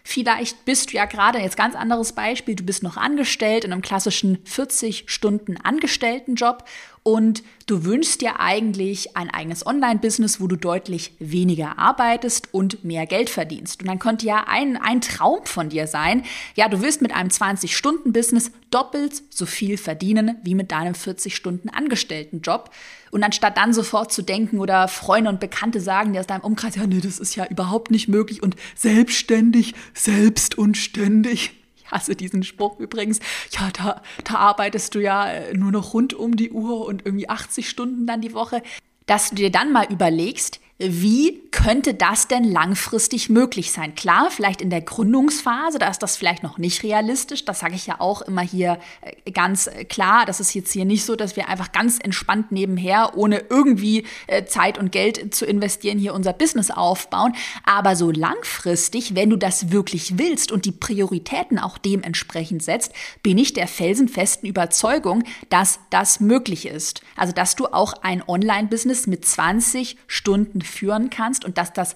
Vielleicht 0.06 0.66
bist 0.66 0.92
du 0.92 0.98
ja 0.98 1.06
gerade, 1.06 1.40
jetzt 1.40 1.56
ganz 1.56 1.76
anderes 1.76 2.12
Beispiel, 2.12 2.56
du 2.56 2.64
bist 2.64 2.84
noch 2.84 2.98
angestellt 2.98 3.64
in 3.64 3.72
einem 3.72 3.82
klassischen 3.82 4.38
40 4.44 5.06
Stunden 5.08 5.56
Angestelltenjob 5.56 6.66
und 7.04 7.44
du 7.66 7.84
wünschst 7.84 8.22
dir 8.22 8.40
eigentlich 8.40 9.16
ein 9.18 9.30
eigenes 9.30 9.66
Online-Business, 9.66 10.40
wo 10.40 10.48
du 10.48 10.56
deutlich 10.56 11.14
weniger 11.20 11.78
arbeitest 11.78 12.54
und 12.54 12.86
mehr 12.86 13.06
Geld 13.06 13.30
verdienst. 13.30 13.82
Und 13.82 13.88
dann 13.88 14.00
könnte 14.00 14.26
ja 14.26 14.46
ein, 14.48 14.78
ein 14.78 15.02
Traum 15.02 15.46
von 15.46 15.68
dir 15.70 15.88
sein, 15.88 16.24
ja, 16.56 16.70
du 16.70 16.82
willst 16.82 17.02
mit 17.02 17.14
einem 17.14 17.30
20-Stunden-Business 17.30 18.52
doppelt 18.72 19.22
so 19.30 19.46
viel 19.46 19.78
verdienen 19.78 20.38
wie 20.44 20.56
mit 20.56 20.72
deinem 20.72 20.94
40-Stunden-Angestellten-Job. 20.94 22.70
Und 23.12 23.24
anstatt 23.24 23.58
dann 23.58 23.74
sofort 23.74 24.14
zu 24.14 24.22
denken 24.22 24.60
oder 24.60 24.88
Freunde 24.88 25.30
und 25.30 25.42
Bekannte 25.42 25.82
sagen 25.82 26.14
dir 26.14 26.22
aus 26.22 26.28
deinem 26.28 26.42
Umkreis, 26.42 26.76
ja, 26.76 26.88
nee, 26.88 27.02
das 27.02 27.20
ist 27.20 27.36
ja 27.36 27.46
überhaupt 27.46 27.92
nicht 27.92 28.08
möglich 28.08 28.42
und 28.42 28.56
selbstständig, 28.76 29.76
selbst 29.94 30.58
und 30.58 30.78
ständig 30.78 31.63
hasse 31.94 32.16
diesen 32.16 32.44
Spruch 32.44 32.80
übrigens. 32.80 33.20
Ja, 33.52 33.70
da, 33.72 34.02
da 34.24 34.36
arbeitest 34.36 34.96
du 34.96 35.00
ja 35.00 35.30
äh, 35.30 35.54
nur 35.54 35.72
noch 35.72 35.94
rund 35.94 36.14
um 36.14 36.36
die 36.36 36.52
Uhr 36.52 36.86
und 36.86 37.06
irgendwie 37.06 37.30
80 37.30 37.70
Stunden 37.70 38.06
dann 38.06 38.22
die 38.22 38.34
Woche. 38.34 38.62
Dass 39.06 39.30
du 39.30 39.36
dir 39.36 39.52
dann 39.52 39.72
mal 39.72 39.86
überlegst, 39.92 40.60
wie 40.86 41.42
könnte 41.52 41.94
das 41.94 42.28
denn 42.28 42.44
langfristig 42.44 43.30
möglich 43.30 43.72
sein? 43.72 43.96
Klar, 43.96 44.30
vielleicht 44.32 44.62
in 44.62 44.70
der 44.70 44.82
Gründungsphase, 44.82 45.80
da 45.80 45.88
ist 45.88 46.04
das 46.04 46.18
vielleicht 46.18 46.44
noch 46.44 46.58
nicht 46.58 46.84
realistisch. 46.84 47.46
Das 47.46 47.60
sage 47.60 47.76
ich 47.76 47.88
ja 47.88 48.00
auch 48.00 48.22
immer 48.22 48.42
hier 48.42 48.80
äh, 49.02 49.32
ganz 49.32 49.68
äh, 49.68 49.86
klar. 49.86 50.26
Das 50.26 50.40
ist 50.40 50.54
jetzt 50.54 50.74
hier 50.74 50.86
nicht 50.86 51.06
so, 51.06 51.16
dass 51.16 51.36
wir 51.36 51.48
einfach 51.48 51.72
ganz 51.72 52.00
entspannt 52.00 52.52
nebenher, 52.52 53.16
ohne 53.16 53.44
irgendwie 53.50 54.06
äh, 54.28 54.46
Zeit 54.46 54.78
und 54.78 54.92
Geld 54.92 55.34
zu 55.34 55.46
investieren, 55.46 55.98
hier 55.98 56.14
unser 56.14 56.34
Business 56.34 56.72
aufbauen. 56.72 57.34
Aber 57.66 57.96
so 57.96 58.12
langfristig, 58.12 59.16
wenn 59.16 59.30
du 59.30 59.38
das 59.38 59.72
wirklich 59.72 60.18
willst 60.18 60.52
und 60.52 60.66
die 60.66 60.72
Prioritäten 60.72 61.60
auch 61.60 61.78
dementsprechend 61.78 62.64
setzt, 62.64 62.94
bin 63.22 63.38
ich 63.38 63.54
der 63.54 63.68
felsenfesten 63.68 64.50
Überzeugung, 64.50 65.24
dass 65.50 65.80
das 65.92 66.20
möglich 66.20 66.66
ist. 66.66 67.02
Also, 67.16 67.32
dass 67.32 67.56
du 67.56 67.68
auch 67.68 67.94
ein 68.02 68.24
Online-Business 68.28 69.08
mit 69.08 69.26
20 69.26 69.98
Stunden 70.08 70.62
führen 70.74 71.10
kannst 71.10 71.46
und 71.46 71.58
dass 71.58 71.72
das 71.72 71.96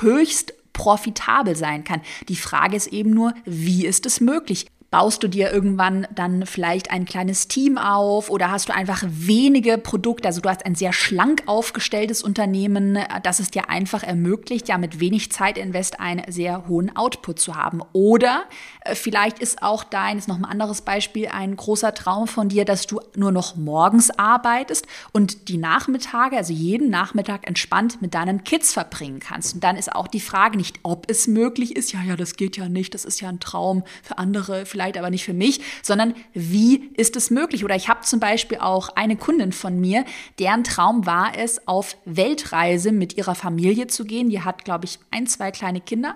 höchst 0.00 0.54
profitabel 0.72 1.56
sein 1.56 1.84
kann. 1.84 2.00
Die 2.28 2.36
Frage 2.36 2.76
ist 2.76 2.86
eben 2.88 3.10
nur, 3.10 3.34
wie 3.44 3.86
ist 3.86 4.06
es 4.06 4.20
möglich? 4.20 4.66
Baust 4.90 5.22
du 5.22 5.28
dir 5.28 5.52
irgendwann 5.52 6.08
dann 6.12 6.46
vielleicht 6.46 6.90
ein 6.90 7.04
kleines 7.04 7.46
Team 7.46 7.78
auf 7.78 8.28
oder 8.28 8.50
hast 8.50 8.68
du 8.68 8.74
einfach 8.74 9.04
wenige 9.06 9.78
Produkte? 9.78 10.26
Also 10.26 10.40
du 10.40 10.48
hast 10.48 10.66
ein 10.66 10.74
sehr 10.74 10.92
schlank 10.92 11.44
aufgestelltes 11.46 12.24
Unternehmen, 12.24 12.98
das 13.22 13.38
es 13.38 13.52
dir 13.52 13.70
einfach 13.70 14.02
ermöglicht, 14.02 14.68
ja 14.68 14.78
mit 14.78 14.98
wenig 14.98 15.30
Zeitinvest 15.30 16.00
einen 16.00 16.24
sehr 16.32 16.66
hohen 16.66 16.96
Output 16.96 17.38
zu 17.38 17.54
haben. 17.54 17.82
Oder 17.92 18.42
äh, 18.80 18.96
vielleicht 18.96 19.38
ist 19.38 19.62
auch 19.62 19.84
dein, 19.84 20.18
ist 20.18 20.26
noch 20.26 20.38
ein 20.38 20.44
anderes 20.44 20.80
Beispiel, 20.80 21.28
ein 21.28 21.54
großer 21.54 21.94
Traum 21.94 22.26
von 22.26 22.48
dir, 22.48 22.64
dass 22.64 22.88
du 22.88 23.00
nur 23.14 23.30
noch 23.30 23.54
morgens 23.54 24.10
arbeitest 24.10 24.88
und 25.12 25.46
die 25.48 25.58
Nachmittage, 25.58 26.36
also 26.36 26.52
jeden 26.52 26.90
Nachmittag 26.90 27.46
entspannt 27.46 28.02
mit 28.02 28.14
deinen 28.14 28.42
Kids 28.42 28.72
verbringen 28.72 29.20
kannst. 29.20 29.54
Und 29.54 29.62
dann 29.62 29.76
ist 29.76 29.94
auch 29.94 30.08
die 30.08 30.18
Frage 30.18 30.56
nicht, 30.56 30.80
ob 30.82 31.08
es 31.08 31.28
möglich 31.28 31.76
ist. 31.76 31.92
Ja, 31.92 32.02
ja, 32.02 32.16
das 32.16 32.34
geht 32.34 32.56
ja 32.56 32.68
nicht. 32.68 32.92
Das 32.92 33.04
ist 33.04 33.20
ja 33.20 33.28
ein 33.28 33.38
Traum 33.38 33.84
für 34.02 34.18
andere. 34.18 34.66
Vielleicht 34.66 34.79
vielleicht 34.80 34.96
aber 34.96 35.10
nicht 35.10 35.24
für 35.24 35.34
mich, 35.34 35.60
sondern 35.82 36.14
wie 36.32 36.90
ist 36.96 37.14
es 37.14 37.30
möglich? 37.30 37.64
Oder 37.64 37.76
ich 37.76 37.90
habe 37.90 38.00
zum 38.00 38.18
Beispiel 38.18 38.58
auch 38.58 38.88
eine 38.96 39.16
Kundin 39.16 39.52
von 39.52 39.78
mir, 39.78 40.06
deren 40.38 40.64
Traum 40.64 41.04
war 41.04 41.32
es, 41.36 41.68
auf 41.68 41.98
Weltreise 42.06 42.90
mit 42.90 43.18
ihrer 43.18 43.34
Familie 43.34 43.88
zu 43.88 44.06
gehen. 44.06 44.30
Die 44.30 44.40
hat, 44.40 44.64
glaube 44.64 44.86
ich, 44.86 44.98
ein, 45.10 45.26
zwei 45.26 45.50
kleine 45.50 45.82
Kinder. 45.82 46.14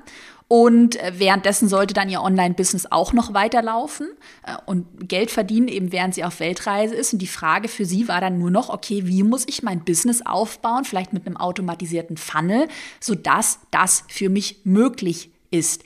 Und 0.48 0.96
äh, 0.96 1.12
währenddessen 1.18 1.68
sollte 1.68 1.92
dann 1.92 2.08
ihr 2.08 2.22
Online-Business 2.22 2.86
auch 2.90 3.12
noch 3.12 3.34
weiterlaufen 3.34 4.08
äh, 4.46 4.56
und 4.64 5.08
Geld 5.08 5.30
verdienen, 5.30 5.68
eben 5.68 5.92
während 5.92 6.14
sie 6.14 6.24
auf 6.24 6.40
Weltreise 6.40 6.94
ist. 6.94 7.12
Und 7.12 7.18
die 7.18 7.26
Frage 7.26 7.68
für 7.68 7.84
sie 7.84 8.08
war 8.08 8.22
dann 8.22 8.38
nur 8.38 8.50
noch, 8.50 8.70
okay, 8.70 9.02
wie 9.04 9.22
muss 9.22 9.46
ich 9.46 9.62
mein 9.62 9.84
Business 9.84 10.22
aufbauen, 10.24 10.84
vielleicht 10.84 11.12
mit 11.12 11.26
einem 11.26 11.36
automatisierten 11.36 12.16
Funnel, 12.16 12.68
sodass 13.00 13.58
das 13.70 14.04
für 14.08 14.30
mich 14.30 14.60
möglich 14.64 15.30
ist. 15.50 15.84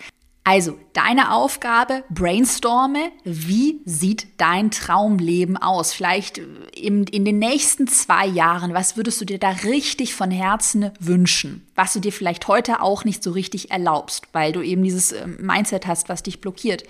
Also, 0.51 0.79
deine 0.95 1.35
Aufgabe, 1.35 2.05
brainstorme, 2.09 3.11
wie 3.23 3.83
sieht 3.85 4.29
dein 4.39 4.71
Traumleben 4.71 5.59
aus? 5.59 5.93
Vielleicht 5.93 6.39
in, 6.39 7.05
in, 7.05 7.27
den 7.27 7.39
nächsten 7.39 7.87
zwei 7.87 8.27
Jahren, 8.27 8.73
was 8.73 8.97
würdest 8.97 9.21
du 9.21 9.27
dir 9.27 9.39
da 9.39 9.51
richtig 9.51 10.15
von 10.15 10.31
Herzen 10.31 10.91
wünschen? 11.01 11.67
Was 11.75 11.93
du 11.93 12.01
dir 12.01 12.13
vielleicht 12.13 12.49
heute 12.49 12.81
auch 12.81 13.05
nicht 13.05 13.23
so 13.23 13.33
richtig 13.33 13.71
erlaubst, 13.71 14.29
weil 14.33 14.53
du 14.53 14.63
eben 14.63 14.83
dieses 14.83 15.13
ähm, 15.13 15.37
Mindset 15.39 15.87
hast, 15.87 16.09
was 16.09 16.23
dich 16.23 16.41
blockiert. 16.41 16.85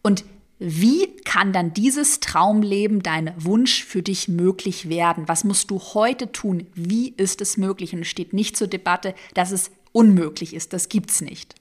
Und 0.00 0.24
wie 0.58 1.14
kann 1.26 1.52
dann 1.52 1.74
dieses 1.74 2.20
Traumleben, 2.20 3.02
dein 3.02 3.34
Wunsch 3.36 3.84
für 3.84 4.00
dich 4.00 4.28
möglich 4.28 4.88
werden? 4.88 5.28
Was 5.28 5.44
musst 5.44 5.70
du 5.70 5.80
heute 5.92 6.32
tun? 6.32 6.66
Wie 6.74 7.12
ist 7.18 7.42
es 7.42 7.58
möglich? 7.58 7.92
Und 7.92 8.00
es 8.00 8.08
steht 8.08 8.32
nicht 8.32 8.56
zur 8.56 8.68
Debatte, 8.68 9.14
dass 9.34 9.50
es 9.50 9.70
unmöglich 9.92 10.54
ist. 10.54 10.72
Das 10.72 10.88
gibt's 10.88 11.20
nicht. 11.20 11.56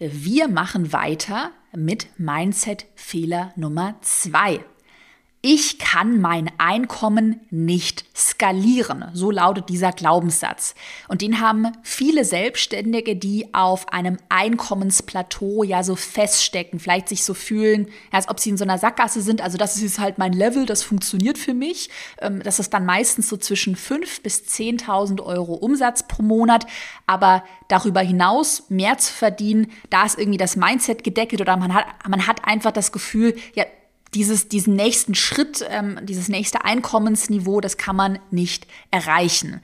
Wir 0.00 0.46
machen 0.46 0.92
weiter 0.92 1.50
mit 1.74 2.06
Mindset-Fehler 2.18 3.52
Nummer 3.56 3.96
zwei 4.00 4.64
ich 5.40 5.78
kann 5.78 6.20
mein 6.20 6.50
Einkommen 6.58 7.40
nicht 7.50 8.04
skalieren. 8.16 9.04
So 9.12 9.30
lautet 9.30 9.68
dieser 9.68 9.92
Glaubenssatz. 9.92 10.74
Und 11.06 11.22
den 11.22 11.40
haben 11.40 11.68
viele 11.82 12.24
Selbstständige, 12.24 13.14
die 13.14 13.54
auf 13.54 13.88
einem 13.92 14.16
Einkommensplateau 14.30 15.62
ja 15.62 15.84
so 15.84 15.94
feststecken, 15.94 16.80
vielleicht 16.80 17.08
sich 17.08 17.22
so 17.22 17.34
fühlen, 17.34 17.86
als 18.10 18.28
ob 18.28 18.40
sie 18.40 18.50
in 18.50 18.56
so 18.56 18.64
einer 18.64 18.78
Sackgasse 18.78 19.22
sind. 19.22 19.40
Also 19.40 19.58
das 19.58 19.80
ist 19.80 20.00
halt 20.00 20.18
mein 20.18 20.32
Level, 20.32 20.66
das 20.66 20.82
funktioniert 20.82 21.38
für 21.38 21.54
mich. 21.54 21.88
Ähm, 22.20 22.42
das 22.42 22.58
ist 22.58 22.74
dann 22.74 22.84
meistens 22.84 23.28
so 23.28 23.36
zwischen 23.36 23.76
5.000 23.76 24.22
bis 24.22 24.40
10.000 24.40 25.22
Euro 25.22 25.54
Umsatz 25.54 26.02
pro 26.08 26.24
Monat. 26.24 26.66
Aber 27.06 27.44
darüber 27.68 28.00
hinaus 28.00 28.64
mehr 28.70 28.98
zu 28.98 29.12
verdienen, 29.12 29.70
da 29.88 30.04
ist 30.04 30.18
irgendwie 30.18 30.38
das 30.38 30.56
Mindset 30.56 31.04
gedeckelt 31.04 31.40
oder 31.40 31.56
man 31.56 31.74
hat, 31.74 31.86
man 32.08 32.26
hat 32.26 32.44
einfach 32.44 32.72
das 32.72 32.90
Gefühl, 32.90 33.36
ja, 33.54 33.64
dieses, 34.14 34.48
diesen 34.48 34.74
nächsten 34.76 35.14
Schritt, 35.14 35.64
ähm, 35.68 35.98
dieses 36.02 36.28
nächste 36.28 36.64
Einkommensniveau, 36.64 37.60
das 37.60 37.76
kann 37.76 37.96
man 37.96 38.18
nicht 38.30 38.66
erreichen. 38.90 39.60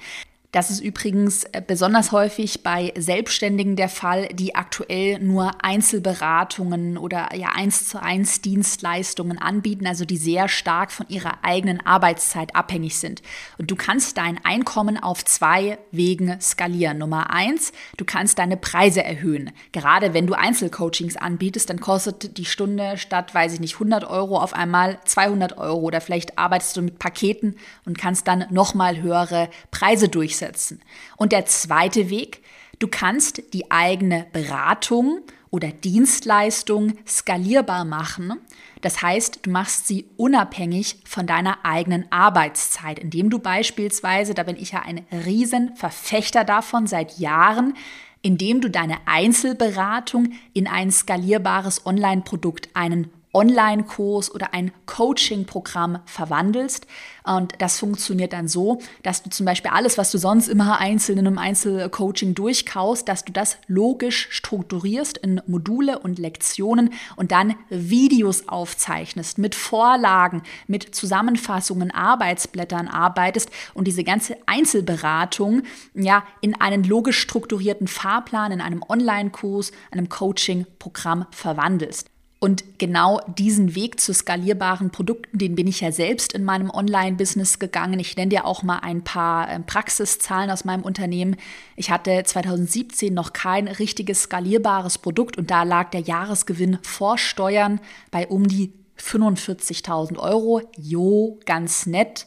Das 0.55 0.71
ist 0.71 0.79
übrigens 0.79 1.43
äh, 1.51 1.61
besonders 1.67 2.13
häufig 2.13 2.63
bei 2.63 2.93
Selbstständigen 2.97 3.75
der 3.75 3.89
Fall, 3.89 4.29
die 4.29 4.55
aktuell 4.55 5.19
nur 5.19 5.51
Einzelberatungen 5.65 6.97
oder 6.97 7.35
ja 7.35 7.49
eins 7.57 7.89
zu 7.89 8.01
eins 8.01 8.41
Dienstleistungen 8.41 9.39
anbieten, 9.39 9.85
also 9.85 10.05
die 10.05 10.17
sehr 10.17 10.47
stark 10.47 10.93
von 10.93 11.09
ihrer 11.09 11.43
eigenen 11.43 11.85
Arbeitszeit 11.85 12.55
abhängig 12.55 12.99
sind. 12.99 13.21
Und 13.59 13.73
du 13.73 13.75
kannst 13.75 14.17
dein 14.17 14.39
Einkommen 14.45 14.97
auf 14.97 15.25
zwei 15.25 15.77
Wegen 15.91 16.41
skalieren. 16.41 16.99
Nummer 16.99 17.31
eins, 17.31 17.73
du 17.97 18.05
kannst 18.05 18.39
deine 18.39 18.57
Preise 18.57 19.03
erhöhen. 19.03 19.51
Gerade 19.73 20.15
wenn 20.15 20.29
du 20.29 20.35
Einzelcoachings 20.35 21.17
anbietest, 21.17 21.69
dann 21.69 21.81
kostet 21.81 22.39
die 22.39 22.45
Stunde 22.45 22.97
statt, 22.97 23.35
weiß 23.35 23.55
ich 23.55 23.61
nicht, 23.61 23.75
100 23.75 24.05
Euro 24.05 24.39
auf 24.39 24.55
einmal 24.55 25.01
200 25.05 25.59
Euro 25.59 25.81
oder 25.81 26.01
vielleicht 26.01 26.39
arbeitest 26.39 26.77
du 26.77 26.83
mit 26.83 27.01
Paketen 27.01 27.57
und 27.85 27.99
kannst 27.99 28.29
dann 28.29 28.47
nochmal 28.51 29.03
höhere 29.03 29.49
Preise 29.73 30.09
durchsetzen 30.09 30.44
durchsetzen. 30.45 30.81
Und 31.17 31.33
der 31.33 31.47
zweite 31.47 32.11
Weg, 32.11 32.43
du 32.79 32.89
kannst 32.89 33.43
die 33.53 33.71
eigene 33.71 34.27
Beratung 34.33 35.21
oder 35.51 35.69
Dienstleistung 35.69 36.95
skalierbar 37.07 37.85
machen. 37.85 38.35
Das 38.81 39.03
heißt, 39.03 39.47
du 39.47 39.51
machst 39.51 39.87
sie 39.87 40.07
unabhängig 40.17 40.99
von 41.07 41.27
deiner 41.27 41.65
eigenen 41.65 42.11
Arbeitszeit, 42.11 42.99
indem 42.99 43.31
du 43.31 43.39
beispielsweise, 43.39 44.35
da 44.35 44.43
bin 44.43 44.57
ich 44.57 44.73
ja 44.73 44.83
ein 44.83 45.07
Riesenverfechter 45.11 46.45
davon 46.45 46.87
seit 46.87 47.19
Jahren, 47.19 47.75
indem 48.21 48.61
du 48.61 48.69
deine 48.69 48.99
Einzelberatung 49.07 50.33
in 50.55 50.67
ein 50.67 50.91
skalierbares 50.91 51.87
Online-Produkt, 51.87 52.71
einen 52.75 53.11
Online-Kurs 53.35 54.35
oder 54.35 54.55
ein 54.55 54.73
Coaching-Programm 54.87 55.99
verwandelst. 56.07 56.87
Und 57.25 57.55
das 57.59 57.79
funktioniert 57.79 58.33
dann 58.33 58.49
so, 58.49 58.81
dass 59.03 59.23
du 59.23 59.31
zum 59.31 59.47
Beispiel 59.47 59.71
alles, 59.71 59.99
was 59.99 60.11
du 60.11 60.19
sonst 60.19 60.49
immer 60.49 60.79
einzeln 60.79 61.19
in 61.19 61.26
einem 61.26 61.38
Einzelcoaching 61.38 62.35
durchkaust, 62.35 63.09
dass 63.09 63.25
du 63.25 63.33
das 63.33 63.57
logisch 63.67 64.29
strukturierst 64.31 65.19
in 65.19 65.41
Module 65.47 65.99
und 65.99 66.19
Lektionen 66.19 66.93
und 67.17 67.33
dann 67.33 67.55
Videos 67.71 68.49
aufzeichnest, 68.49 69.38
mit 69.38 69.55
Vorlagen, 69.55 70.43
mit 70.67 70.95
Zusammenfassungen, 70.95 71.91
Arbeitsblättern 71.91 72.88
arbeitest 72.88 73.50
und 73.73 73.87
diese 73.87 74.05
ganze 74.05 74.37
Einzelberatung 74.47 75.62
ja 75.95 76.25
in 76.41 76.61
einen 76.61 76.85
logisch 76.85 77.19
strukturierten 77.19 77.88
Fahrplan, 77.88 78.53
in 78.53 78.61
einem 78.61 78.83
Online-Kurs, 78.87 79.73
einem 79.91 80.09
Coaching-Programm 80.09 81.26
verwandelst. 81.31 82.13
Und 82.41 82.79
genau 82.79 83.21
diesen 83.38 83.75
Weg 83.75 84.00
zu 84.00 84.12
skalierbaren 84.12 84.91
Produkten, 84.91 85.38
den 85.38 85.55
bin 85.55 85.67
ich 85.67 85.81
ja 85.81 85.93
selbst 85.93 86.35
in 86.35 86.45
meinem 86.45 86.69
Online-Business 86.69 87.59
gegangen. 87.59 87.99
Ich 88.00 88.17
nenne 88.17 88.29
dir 88.29 88.45
auch 88.45 88.62
mal 88.62 88.81
ein 88.81 89.03
paar 89.03 89.49
ähm, 89.49 89.64
Praxiszahlen 89.64 90.50
aus 90.50 90.67
meinem 90.67 90.83
Unternehmen. 90.83 91.37
Ich 91.75 91.91
hatte 91.91 92.23
2017 92.23 93.14
noch 93.14 93.33
kein 93.33 93.67
richtiges 93.67 94.25
skalierbares 94.25 94.99
Produkt 94.99 95.38
und 95.38 95.50
da 95.50 95.62
lag 95.62 95.91
der 95.91 96.00
Jahresgewinn 96.00 96.79
vor 96.83 97.17
Steuern 97.17 97.81
bei 98.11 98.26
um 98.26 98.47
die 98.47 98.73
45.000 98.99 100.19
Euro. 100.19 100.61
Jo, 100.76 101.38
ganz 101.47 101.87
nett. 101.87 102.26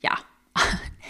Ja, 0.00 0.18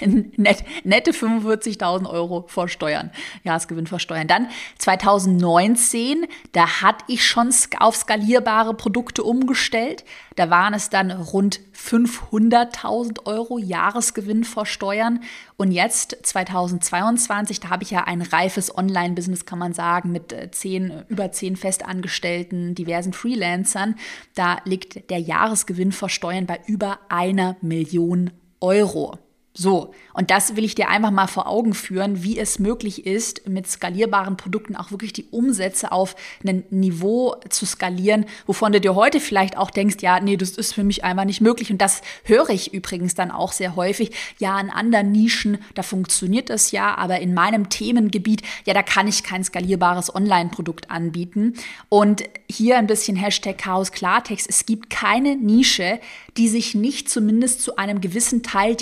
Net, 0.37 0.65
nette 0.85 1.13
45.000 1.13 2.09
Euro 2.09 2.45
vor 2.49 2.69
Steuern, 2.69 3.11
Jahresgewinn 3.45 3.87
vor 3.87 3.99
Steuern. 3.99 4.27
Dann 4.27 4.49
2019, 4.79 6.27
da 6.53 6.83
hatte 6.83 7.05
ich 7.09 7.27
schon 7.27 7.51
auf 7.79 7.97
skalierbare 7.97 8.75
Produkte 8.75 9.23
umgestellt. 9.23 10.05
Da 10.37 10.51
waren 10.51 10.75
es 10.75 10.89
dann 10.89 11.11
rund 11.11 11.61
500.000 11.77 13.27
Euro 13.27 13.59
Jahresgewinn 13.59 14.45
vor 14.45 14.67
Steuern. 14.67 15.21
Und 15.57 15.73
jetzt 15.73 16.17
2022, 16.23 17.61
da 17.61 17.71
habe 17.71 17.83
ich 17.83 17.91
ja 17.91 18.05
ein 18.05 18.23
reifes 18.23 18.77
Online-Business, 18.77 19.45
kann 19.45 19.59
man 19.59 19.75
sagen, 19.75 20.11
mit 20.11 20.33
äh, 20.33 20.51
zehn, 20.51 21.05
über 21.09 21.33
zehn 21.33 21.57
Festangestellten, 21.57 22.75
diversen 22.75 23.13
Freelancern. 23.13 23.97
Da 24.35 24.59
liegt 24.65 25.11
der 25.11 25.19
Jahresgewinn 25.19 25.93
vor 25.93 26.09
Steuern 26.09 26.47
bei 26.47 26.61
über 26.67 26.99
einer 27.09 27.57
Million 27.61 28.31
Euro. 28.61 29.19
So, 29.55 29.93
und 30.15 30.31
das 30.31 30.57
will 30.57 30.65
ich 30.65 30.75
dir 30.75 30.89
einfach 30.89 31.11
mal 31.11 31.27
vor 31.27 31.47
Augen 31.47 31.75
führen, 31.75 32.23
wie 32.23 32.39
es 32.39 32.59
möglich 32.59 33.05
ist, 33.05 33.47
mit 33.47 33.67
skalierbaren 33.67 34.39
Produkten 34.39 34.77
auch 34.77 34.91
wirklich 34.91 35.13
die 35.13 35.27
Umsätze 35.31 35.93
auf 35.93 36.17
ein 36.47 36.65
Niveau 36.71 37.37
zu 37.51 37.67
skalieren, 37.67 38.25
wovon 38.47 38.73
du 38.73 38.81
dir 38.81 38.95
heute 38.95 39.21
vielleicht 39.21 39.59
auch 39.59 39.71
denkst, 39.71 39.97
ja, 40.01 40.21
nee, 40.21 40.39
das 40.39 40.53
ist 40.53 40.73
für 40.73 40.85
mich 40.85 41.05
einfach 41.05 41.27
nicht 41.27 41.43
möglich. 41.43 41.71
Und 41.71 41.83
das 41.83 42.01
höre 42.25 42.49
ich 42.49 42.73
übrigens 42.73 43.15
dann 43.15 43.31
auch 43.31 43.53
sehr 43.53 43.77
häufig. 43.77 44.13
Ja, 44.39 44.59
in 44.59 44.71
anderen 44.71 45.13
Nischen, 45.13 45.59
da 45.75 45.83
funktioniert 45.83 46.49
das 46.49 46.71
ja, 46.71 46.95
aber 46.95 47.21
in 47.21 47.35
meinem 47.35 47.69
Themengebiet, 47.69 48.41
ja, 48.65 48.73
da 48.73 48.83
kann 48.83 49.07
ich 49.07 49.23
kein 49.23 49.45
skalierbares 49.45 50.15
Online-Produkt 50.15 50.91
anbieten. 50.91 51.55
Und 51.91 52.23
hier 52.49 52.79
ein 52.79 52.87
bisschen 52.87 53.17
Hashtag 53.17 53.59
Chaos 53.59 53.93
Klartext. 53.93 54.49
Es 54.49 54.65
gibt 54.65 54.89
keine 54.89 55.37
Nische, 55.37 56.01
die 56.39 56.49
sich 56.49 56.75
nicht 56.75 57.11
zumindest 57.11 57.61
zu 57.61 57.77
einem 57.77 58.01
gewissen 58.01 58.43
Teil 58.43 58.77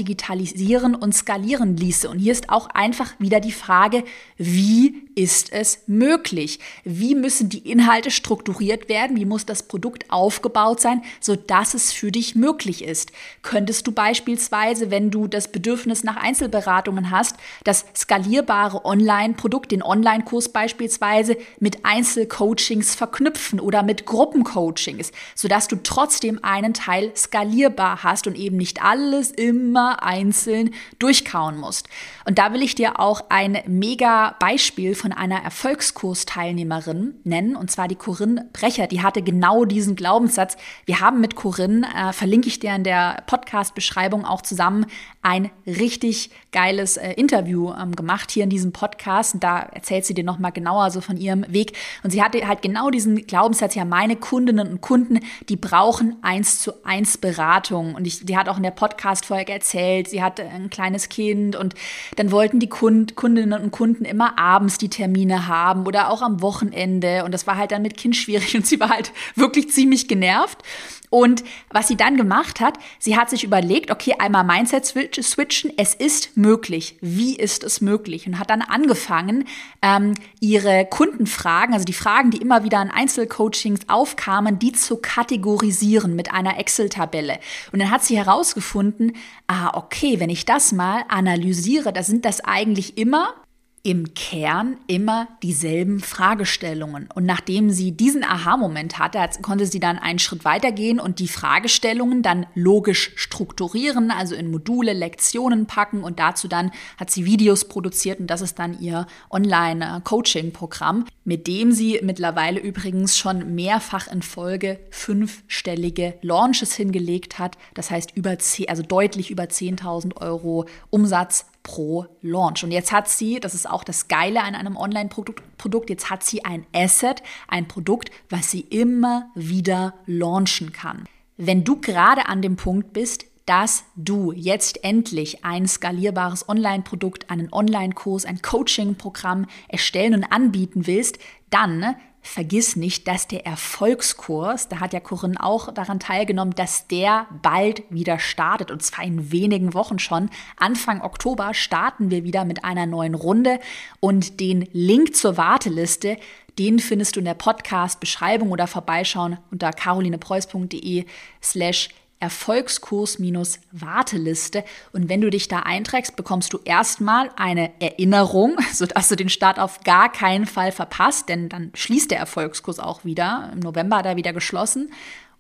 digitalisieren 0.61 0.95
und 0.95 1.14
skalieren 1.14 1.76
ließe. 1.76 2.09
Und 2.09 2.19
hier 2.19 2.33
ist 2.33 2.50
auch 2.50 2.69
einfach 2.69 3.19
wieder 3.19 3.40
die 3.40 3.52
Frage, 3.52 4.05
wie 4.42 5.06
ist 5.14 5.52
es 5.52 5.82
möglich? 5.87 6.61
Wie 6.82 7.14
müssen 7.14 7.50
die 7.50 7.70
Inhalte 7.70 8.11
strukturiert 8.11 8.88
werden? 8.88 9.18
Wie 9.18 9.26
muss 9.26 9.44
das 9.44 9.64
Produkt 9.64 10.11
aufgebaut 10.11 10.80
sein, 10.80 11.02
sodass 11.20 11.75
es 11.75 11.92
für 11.92 12.11
dich 12.11 12.37
möglich 12.37 12.82
ist? 12.82 13.12
Könntest 13.42 13.87
du 13.87 13.92
beispielsweise, 13.92 14.90
wenn 14.90 15.11
du 15.11 15.26
das 15.26 15.52
Bedürfnis 15.52 16.04
nach 16.04 16.16
Einzelberatungen 16.16 17.11
hast, 17.11 17.37
das 17.64 17.85
skalierbare 17.94 18.87
Online-Produkt, 18.87 19.73
den 19.73 19.82
Online-Kurs 19.82 20.49
beispielsweise, 20.49 21.37
mit 21.59 21.85
Einzelcoachings 21.85 22.94
verknüpfen 22.94 23.61
oder 23.61 23.82
mit 23.82 24.06
Gruppencoachings, 24.06 25.12
sodass 25.35 25.68
du 25.68 25.76
trotzdem 25.76 26.42
einen 26.42 26.73
Teil 26.73 27.12
skalierbar 27.14 28.04
hast 28.04 28.26
und 28.26 28.38
eben 28.38 28.56
nicht 28.56 28.82
alles 28.82 29.32
immer 29.32 30.02
einzeln 30.02 30.73
durchkauen 30.99 31.59
musst. 31.59 31.90
Und 32.25 32.38
da 32.38 32.54
will 32.54 32.62
ich 32.62 32.75
dir 32.75 32.99
auch 32.99 33.25
ein 33.28 33.59
mega 33.66 34.30
Beispiel 34.39 34.95
von 34.95 35.13
einer 35.13 35.43
Erfolgskursteilnehmerin 35.43 37.15
nennen, 37.25 37.57
und 37.57 37.71
zwar 37.71 37.89
die 37.89 37.97
Corinne 37.97 38.49
Brecher. 38.53 38.87
Die 38.87 39.03
hatte 39.03 39.23
genau 39.23 39.65
diesen 39.65 39.97
Glaubenssatz. 39.97 40.57
Wir 40.87 41.01
haben 41.01 41.21
mit 41.21 41.37
Corinne, 41.37 41.87
äh, 41.95 42.12
verlinke 42.12 42.49
ich 42.49 42.59
dir 42.59 42.75
in 42.75 42.85
der 42.85 43.23
Podcast-Beschreibung 43.27 44.25
auch 44.25 44.43
zusammen, 44.43 44.87
ein 45.23 45.51
richtig 45.66 46.31
geiles 46.53 46.97
äh, 46.97 47.12
Interview 47.12 47.73
ähm, 47.73 47.95
gemacht 47.95 48.31
hier 48.31 48.45
in 48.45 48.51
diesem 48.51 48.73
Podcast. 48.73 49.35
Und 49.35 49.45
da 49.45 49.61
erzählt 49.61 50.07
sie 50.07 50.14
dir 50.14 50.25
nochmal 50.25 50.53
genauer 50.53 50.90
so 50.90 51.01
von 51.01 51.16
ihrem 51.16 51.45
Weg. 51.53 51.77
Und 52.03 52.11
sie 52.11 52.23
hatte 52.23 52.47
halt 52.47 52.62
genau 52.62 52.90
diesen 52.90 53.27
Glaubenssatz, 53.27 53.75
ja, 53.75 53.85
meine 53.85 54.16
Kundinnen 54.16 54.69
und 54.69 54.81
Kunden, 54.81 55.21
die 55.49 55.57
brauchen 55.57 56.16
eins 56.23 56.61
zu 56.61 56.85
eins 56.85 57.19
Beratung. 57.19 57.95
Und 57.95 58.07
ich, 58.07 58.25
die 58.25 58.37
hat 58.37 58.49
auch 58.49 58.57
in 58.57 58.62
der 58.62 58.71
Podcast-Folge 58.71 59.53
erzählt, 59.53 60.09
sie 60.09 60.23
hatte 60.23 60.49
ein 60.49 60.71
kleines 60.71 61.09
Kind 61.09 61.57
und 61.57 61.75
dann 62.16 62.31
wollten 62.31 62.61
die 62.61 62.69
Kund, 62.69 63.16
Kundinnen 63.16 63.61
und 63.61 63.71
Kunden 63.71 64.05
immer 64.05 64.19
abends 64.28 64.78
die 64.78 64.88
Termine 64.88 65.46
haben 65.46 65.87
oder 65.87 66.11
auch 66.11 66.22
am 66.22 66.42
Wochenende. 66.42 67.24
Und 67.24 67.33
das 67.33 67.46
war 67.46 67.56
halt 67.56 67.72
dann 67.72 67.83
mit 67.83 67.96
Kind 67.96 68.16
schwierig 68.16 68.54
und 68.56 68.66
sie 68.66 68.80
war 68.80 68.90
halt 68.90 69.12
wirklich 69.35 69.70
ziemlich 69.70 70.09
genervt. 70.09 70.62
Und 71.11 71.42
was 71.70 71.88
sie 71.88 71.96
dann 71.96 72.16
gemacht 72.16 72.61
hat, 72.61 72.78
sie 73.00 73.16
hat 73.16 73.30
sich 73.30 73.42
überlegt, 73.42 73.90
okay, 73.90 74.14
einmal 74.18 74.44
Mindset 74.44 74.87
switchen, 74.87 75.72
es 75.76 75.94
ist 75.94 76.37
möglich. 76.37 76.96
Wie 77.00 77.35
ist 77.35 77.64
es 77.64 77.80
möglich? 77.80 78.28
Und 78.28 78.38
hat 78.38 78.48
dann 78.48 78.62
angefangen, 78.62 79.44
ähm, 79.83 80.14
ihre 80.38 80.87
Kundenfragen, 80.88 81.74
also 81.74 81.85
die 81.85 81.92
Fragen, 81.92 82.30
die 82.30 82.40
immer 82.40 82.62
wieder 82.62 82.80
in 82.80 82.92
Einzelcoachings 82.92 83.80
aufkamen, 83.88 84.61
die 84.61 84.70
zu 84.70 84.98
kategorisieren 84.98 86.14
mit 86.14 86.33
einer 86.33 86.59
Excel-Tabelle. 86.61 87.40
Und 87.72 87.80
dann 87.80 87.90
hat 87.90 88.04
sie 88.04 88.16
herausgefunden, 88.16 89.16
ah, 89.48 89.76
okay, 89.76 90.20
wenn 90.20 90.30
ich 90.30 90.44
das 90.44 90.70
mal 90.70 91.02
analysiere, 91.09 91.92
da 91.92 92.04
sind 92.04 92.24
das 92.24 92.40
eigentlich 92.40 92.96
immer 92.96 93.35
im 93.83 94.12
Kern 94.12 94.77
immer 94.88 95.29
dieselben 95.43 96.01
Fragestellungen. 96.01 97.09
Und 97.14 97.25
nachdem 97.25 97.71
sie 97.71 97.93
diesen 97.93 98.25
Aha-Moment 98.25 98.99
hatte, 98.99 99.21
konnte 99.40 99.64
sie 99.64 99.81
dann 99.81 99.99
einen 99.99 100.19
Schritt 100.19 100.45
weitergehen 100.45 101.01
und 101.01 101.19
die 101.19 101.29
Fragestellungen 101.29 102.23
dann 102.23 102.47
logisch 102.55 103.12
strukturieren, 103.16 104.11
also 104.11 104.35
in 104.35 104.51
Module, 104.51 104.93
Lektionen 104.93 105.66
packen 105.66 106.05
und 106.05 106.19
dazu 106.19 106.47
dann 106.47 106.73
hat 106.99 107.11
sie 107.11 107.25
Videos 107.25 107.69
produziert 107.69 108.21
und 108.21 108.27
das 108.27 108.43
ist 108.43 108.59
dann 108.59 108.79
ihr 108.81 109.07
Online-Coaching-Programm, 109.31 111.07
mit 111.25 111.47
dem 111.47 111.73
sie 111.73 112.01
mittlerweile 112.03 112.61
übrigens 112.61 113.16
schon 113.16 113.55
mehrfach 113.55 114.09
in 114.09 114.21
Folge 114.21 114.79
fünfstellige 114.90 116.19
Launches 116.21 116.75
hingelegt 116.75 117.38
hat. 117.38 117.57
Das 117.75 117.90
heißt 117.90 118.14
über 118.14 118.38
10, 118.38 118.69
also 118.69 118.83
deutlich 118.83 119.31
über 119.31 119.45
10.000 119.45 120.16
Euro 120.19 120.66
Umsatz 120.90 121.47
pro 121.62 122.07
Launch. 122.23 122.64
Und 122.64 122.70
jetzt 122.70 122.92
hat 122.92 123.09
sie, 123.09 123.40
das 123.40 123.55
ist 123.55 123.68
auch 123.68 123.85
das 123.85 124.09
Geile 124.09 124.42
an 124.42 124.55
einem 124.55 124.77
Online-Produkt, 124.77 125.90
jetzt 125.90 126.11
hat 126.11 126.23
sie 126.23 126.44
ein 126.44 126.66
Asset, 126.75 127.23
ein 127.49 127.68
Produkt, 127.68 128.11
was 128.29 128.51
sie 128.51 128.61
immer 128.61 129.31
wieder 129.35 129.94
launchen 130.07 130.73
kann. 130.73 131.05
Wenn 131.37 131.64
du 131.64 131.81
gerade 131.81 132.27
an 132.27 132.42
dem 132.42 132.57
Punkt 132.57 132.92
bist, 132.92 133.25
dass 133.46 133.85
du 133.96 134.33
jetzt 134.33 134.85
endlich 134.85 135.44
ein 135.44 135.66
skalierbares 135.66 136.49
Online-Produkt, 136.49 137.31
einen 137.31 137.53
Online-Kurs, 137.53 138.25
ein 138.25 138.42
Coaching-Programm 138.42 139.46
erstellen 139.68 140.14
und 140.14 140.25
anbieten 140.25 140.87
willst, 140.87 141.18
dann 141.51 141.96
vergiss 142.22 142.76
nicht, 142.76 143.09
dass 143.09 143.26
der 143.26 143.46
Erfolgskurs, 143.46 144.68
da 144.68 144.80
hat 144.80 144.92
ja 144.92 145.00
Corinne 145.00 145.42
auch 145.42 145.72
daran 145.72 146.00
teilgenommen, 146.00 146.54
dass 146.54 146.87
der 146.87 147.26
bald 147.42 147.83
wieder 147.90 148.18
startet 148.18 148.70
und 148.70 148.83
zwar 148.83 149.04
in 149.04 149.33
wenigen 149.33 149.74
Wochen 149.74 149.98
schon. 149.98 150.30
Anfang 150.56 151.00
Oktober 151.02 151.54
starten 151.54 152.11
wir 152.11 152.24
wieder 152.24 152.44
mit 152.44 152.64
einer 152.64 152.87
neuen 152.87 153.14
Runde 153.14 153.59
und 154.00 154.40
den 154.40 154.68
Link 154.72 155.16
zur 155.16 155.37
Warteliste, 155.37 156.18
den 156.59 156.78
findest 156.78 157.16
du 157.16 157.20
in 157.20 157.24
der 157.24 157.35
Podcast-Beschreibung 157.35 158.50
oder 158.50 158.66
vorbeischauen 158.66 159.38
unter 159.50 159.72
carolinepreuß.de 159.72 161.06
slash 161.42 161.88
Erfolgskurs-Warteliste. 162.20 164.64
Und 164.92 165.09
wenn 165.09 165.20
du 165.20 165.30
dich 165.30 165.48
da 165.48 165.61
einträgst, 165.61 166.16
bekommst 166.16 166.52
du 166.52 166.61
erstmal 166.64 167.30
eine 167.37 167.72
Erinnerung, 167.80 168.56
sodass 168.72 169.09
du 169.09 169.16
den 169.16 169.28
Start 169.28 169.59
auf 169.59 169.80
gar 169.80 170.12
keinen 170.12 170.46
Fall 170.46 170.70
verpasst, 170.70 171.28
denn 171.28 171.48
dann 171.48 171.72
schließt 171.74 172.11
der 172.11 172.18
Erfolgskurs 172.18 172.78
auch 172.78 173.04
wieder. 173.04 173.50
Im 173.52 173.61
November 173.61 174.00
er 174.00 174.16
wieder 174.16 174.33
geschlossen. 174.33 174.92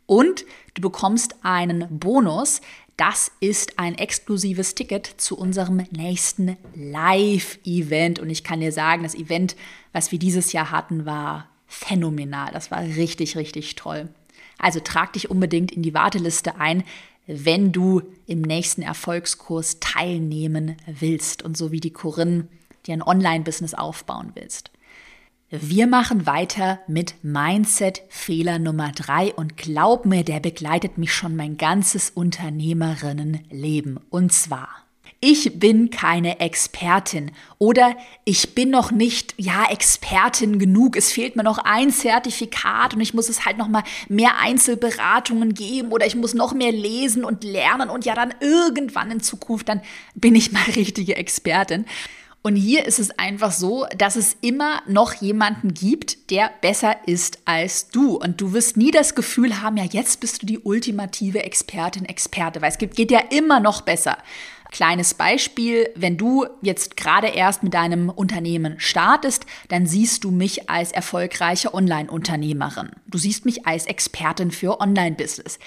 Und 0.06 0.44
du 0.74 0.82
bekommst 0.82 1.36
einen 1.42 2.00
Bonus. 2.00 2.60
Das 2.96 3.30
ist 3.40 3.78
ein 3.78 3.96
exklusives 3.96 4.74
Ticket 4.74 5.06
zu 5.06 5.38
unserem 5.38 5.86
nächsten 5.90 6.56
Live-Event. 6.74 8.18
Und 8.18 8.28
ich 8.28 8.44
kann 8.44 8.60
dir 8.60 8.72
sagen, 8.72 9.04
das 9.04 9.14
Event, 9.14 9.56
was 9.92 10.12
wir 10.12 10.18
dieses 10.18 10.52
Jahr 10.52 10.70
hatten, 10.70 11.06
war 11.06 11.48
phänomenal. 11.66 12.52
Das 12.52 12.70
war 12.70 12.80
richtig, 12.80 13.36
richtig 13.36 13.76
toll. 13.76 14.10
Also 14.60 14.80
trag 14.80 15.12
dich 15.14 15.30
unbedingt 15.30 15.72
in 15.72 15.82
die 15.82 15.94
Warteliste 15.94 16.56
ein, 16.56 16.84
wenn 17.26 17.72
du 17.72 18.02
im 18.26 18.42
nächsten 18.42 18.82
Erfolgskurs 18.82 19.78
teilnehmen 19.80 20.76
willst 20.86 21.42
und 21.42 21.56
so 21.56 21.72
wie 21.72 21.80
die 21.80 21.92
Corinne 21.92 22.48
dir 22.86 22.94
ein 22.94 23.02
Online-Business 23.02 23.74
aufbauen 23.74 24.32
willst. 24.34 24.70
Wir 25.50 25.88
machen 25.88 26.26
weiter 26.26 26.78
mit 26.86 27.14
Mindset-Fehler 27.22 28.60
Nummer 28.60 28.92
drei 28.92 29.34
und 29.34 29.56
glaub 29.56 30.06
mir, 30.06 30.22
der 30.22 30.38
begleitet 30.38 30.96
mich 30.96 31.12
schon 31.12 31.34
mein 31.34 31.56
ganzes 31.56 32.10
Unternehmerinnenleben. 32.10 33.98
Und 34.10 34.32
zwar, 34.32 34.68
ich 35.22 35.58
bin 35.58 35.90
keine 35.90 36.40
Expertin 36.40 37.32
oder 37.58 37.94
ich 38.24 38.54
bin 38.54 38.70
noch 38.70 38.90
nicht, 38.90 39.34
ja, 39.36 39.66
Expertin 39.70 40.58
genug. 40.58 40.96
Es 40.96 41.12
fehlt 41.12 41.36
mir 41.36 41.42
noch 41.42 41.58
ein 41.58 41.90
Zertifikat 41.90 42.94
und 42.94 43.02
ich 43.02 43.12
muss 43.12 43.28
es 43.28 43.44
halt 43.44 43.58
noch 43.58 43.68
mal 43.68 43.82
mehr 44.08 44.38
Einzelberatungen 44.38 45.52
geben 45.52 45.92
oder 45.92 46.06
ich 46.06 46.16
muss 46.16 46.32
noch 46.32 46.54
mehr 46.54 46.72
lesen 46.72 47.22
und 47.24 47.44
lernen 47.44 47.90
und 47.90 48.06
ja, 48.06 48.14
dann 48.14 48.34
irgendwann 48.40 49.10
in 49.10 49.20
Zukunft, 49.20 49.68
dann 49.68 49.82
bin 50.14 50.34
ich 50.34 50.52
mal 50.52 50.62
richtige 50.74 51.16
Expertin. 51.16 51.84
Und 52.42 52.56
hier 52.56 52.86
ist 52.86 52.98
es 52.98 53.10
einfach 53.18 53.52
so, 53.52 53.86
dass 53.98 54.16
es 54.16 54.34
immer 54.40 54.80
noch 54.86 55.12
jemanden 55.12 55.74
gibt, 55.74 56.30
der 56.30 56.50
besser 56.62 56.96
ist 57.06 57.40
als 57.44 57.90
du. 57.90 58.16
Und 58.16 58.40
du 58.40 58.54
wirst 58.54 58.78
nie 58.78 58.90
das 58.90 59.14
Gefühl 59.14 59.60
haben, 59.60 59.76
ja, 59.76 59.84
jetzt 59.84 60.20
bist 60.20 60.40
du 60.40 60.46
die 60.46 60.58
ultimative 60.58 61.42
Expertin, 61.42 62.06
Experte, 62.06 62.62
weil 62.62 62.70
es 62.70 62.78
geht, 62.78 62.96
geht 62.96 63.10
ja 63.10 63.20
immer 63.28 63.60
noch 63.60 63.82
besser. 63.82 64.16
Kleines 64.70 65.14
Beispiel, 65.14 65.90
wenn 65.96 66.16
du 66.16 66.46
jetzt 66.62 66.96
gerade 66.96 67.28
erst 67.28 67.62
mit 67.62 67.74
deinem 67.74 68.08
Unternehmen 68.08 68.76
startest, 68.78 69.46
dann 69.68 69.86
siehst 69.86 70.22
du 70.22 70.30
mich 70.30 70.70
als 70.70 70.92
erfolgreiche 70.92 71.74
Online-Unternehmerin. 71.74 72.90
Du 73.06 73.18
siehst 73.18 73.44
mich 73.44 73.66
als 73.66 73.86
Expertin 73.86 74.52
für 74.52 74.80
Online-Business. 74.80 75.58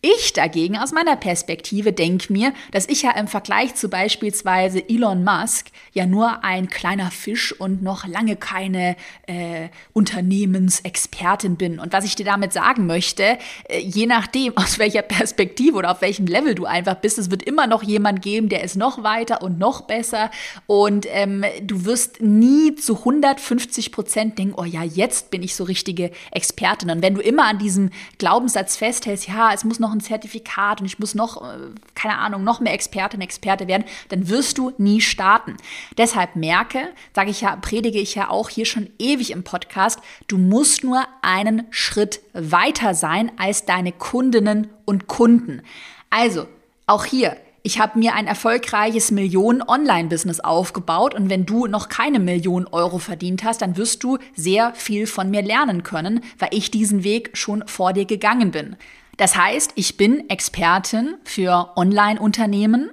Ich 0.00 0.32
dagegen 0.32 0.78
aus 0.78 0.92
meiner 0.92 1.16
Perspektive 1.16 1.92
denke 1.92 2.32
mir, 2.32 2.52
dass 2.70 2.88
ich 2.88 3.02
ja 3.02 3.10
im 3.18 3.26
Vergleich 3.26 3.74
zu 3.74 3.88
beispielsweise 3.88 4.88
Elon 4.88 5.24
Musk 5.24 5.72
ja 5.92 6.06
nur 6.06 6.44
ein 6.44 6.68
kleiner 6.68 7.10
Fisch 7.10 7.52
und 7.52 7.82
noch 7.82 8.06
lange 8.06 8.36
keine 8.36 8.94
äh, 9.26 9.70
Unternehmensexpertin 9.94 11.56
bin. 11.56 11.80
Und 11.80 11.92
was 11.92 12.04
ich 12.04 12.14
dir 12.14 12.24
damit 12.24 12.52
sagen 12.52 12.86
möchte, 12.86 13.38
äh, 13.68 13.80
je 13.80 14.06
nachdem, 14.06 14.52
aus 14.56 14.78
welcher 14.78 15.02
Perspektive 15.02 15.76
oder 15.76 15.90
auf 15.90 16.00
welchem 16.00 16.28
Level 16.28 16.54
du 16.54 16.64
einfach 16.64 16.94
bist, 16.94 17.18
es 17.18 17.32
wird 17.32 17.42
immer 17.42 17.66
noch 17.66 17.82
jemand 17.82 18.22
geben, 18.22 18.48
der 18.48 18.62
ist 18.62 18.76
noch 18.76 19.02
weiter 19.02 19.42
und 19.42 19.58
noch 19.58 19.80
besser. 19.80 20.30
Und 20.68 21.06
ähm, 21.10 21.44
du 21.60 21.84
wirst 21.86 22.22
nie 22.22 22.76
zu 22.76 22.98
150 22.98 23.90
Prozent 23.90 24.38
denken, 24.38 24.54
oh 24.56 24.64
ja, 24.64 24.84
jetzt 24.84 25.32
bin 25.32 25.42
ich 25.42 25.56
so 25.56 25.64
richtige 25.64 26.12
Expertin. 26.30 26.88
Und 26.88 27.02
wenn 27.02 27.16
du 27.16 27.20
immer 27.20 27.46
an 27.46 27.58
diesem 27.58 27.90
Glaubenssatz 28.18 28.76
festhältst, 28.76 29.26
ja, 29.26 29.52
es 29.52 29.64
muss 29.64 29.80
noch 29.80 29.87
noch 29.88 29.94
ein 29.94 30.00
Zertifikat 30.00 30.80
und 30.80 30.86
ich 30.86 30.98
muss 30.98 31.14
noch, 31.14 31.42
äh, 31.42 31.70
keine 31.94 32.18
Ahnung, 32.18 32.44
noch 32.44 32.60
mehr 32.60 32.74
Expertin, 32.74 33.20
Experte 33.20 33.66
werden, 33.66 33.84
dann 34.10 34.28
wirst 34.28 34.58
du 34.58 34.72
nie 34.78 35.00
starten. 35.00 35.56
Deshalb 35.96 36.36
merke, 36.36 36.88
sage 37.14 37.30
ich 37.30 37.40
ja, 37.40 37.56
predige 37.56 37.98
ich 37.98 38.14
ja 38.14 38.28
auch 38.28 38.50
hier 38.50 38.66
schon 38.66 38.90
ewig 38.98 39.30
im 39.30 39.44
Podcast, 39.44 40.00
du 40.26 40.36
musst 40.36 40.84
nur 40.84 41.02
einen 41.22 41.64
Schritt 41.70 42.20
weiter 42.34 42.94
sein 42.94 43.32
als 43.38 43.64
deine 43.64 43.92
Kundinnen 43.92 44.68
und 44.84 45.06
Kunden. 45.06 45.62
Also, 46.10 46.46
auch 46.86 47.04
hier, 47.04 47.36
ich 47.62 47.80
habe 47.80 47.98
mir 47.98 48.14
ein 48.14 48.26
erfolgreiches 48.26 49.10
Millionen-Online-Business 49.10 50.40
aufgebaut 50.40 51.14
und 51.14 51.28
wenn 51.28 51.44
du 51.44 51.66
noch 51.66 51.88
keine 51.88 52.18
Millionen 52.18 52.66
Euro 52.66 52.98
verdient 52.98 53.44
hast, 53.44 53.62
dann 53.62 53.76
wirst 53.76 54.02
du 54.04 54.18
sehr 54.34 54.72
viel 54.74 55.06
von 55.06 55.30
mir 55.30 55.42
lernen 55.42 55.82
können, 55.82 56.20
weil 56.38 56.50
ich 56.52 56.70
diesen 56.70 57.04
Weg 57.04 57.30
schon 57.34 57.66
vor 57.66 57.92
dir 57.92 58.04
gegangen 58.04 58.52
bin. 58.52 58.76
Das 59.18 59.34
heißt, 59.36 59.72
ich 59.74 59.96
bin 59.96 60.30
Expertin 60.30 61.16
für 61.24 61.72
Online-Unternehmen, 61.76 62.90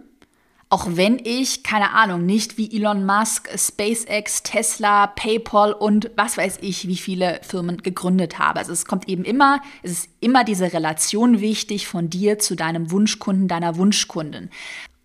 auch 0.70 0.88
wenn 0.90 1.20
ich, 1.24 1.62
keine 1.62 1.94
Ahnung, 1.94 2.26
nicht 2.26 2.58
wie 2.58 2.76
Elon 2.76 3.06
Musk, 3.06 3.48
SpaceX, 3.56 4.42
Tesla, 4.42 5.06
PayPal 5.06 5.72
und 5.72 6.10
was 6.18 6.36
weiß 6.36 6.58
ich, 6.62 6.88
wie 6.88 6.98
viele 6.98 7.40
Firmen 7.44 7.78
gegründet 7.84 8.40
habe. 8.40 8.58
Also 8.58 8.74
es 8.74 8.86
kommt 8.86 9.08
eben 9.08 9.24
immer, 9.24 9.62
es 9.84 9.92
ist 9.92 10.10
immer 10.20 10.44
diese 10.44 10.74
Relation 10.74 11.42
wichtig 11.42 11.88
von 11.88 12.10
dir 12.10 12.40
zu 12.40 12.56
deinem 12.56 12.90
Wunschkunden, 12.90 13.48
deiner 13.48 13.78
Wunschkundin. 13.78 14.50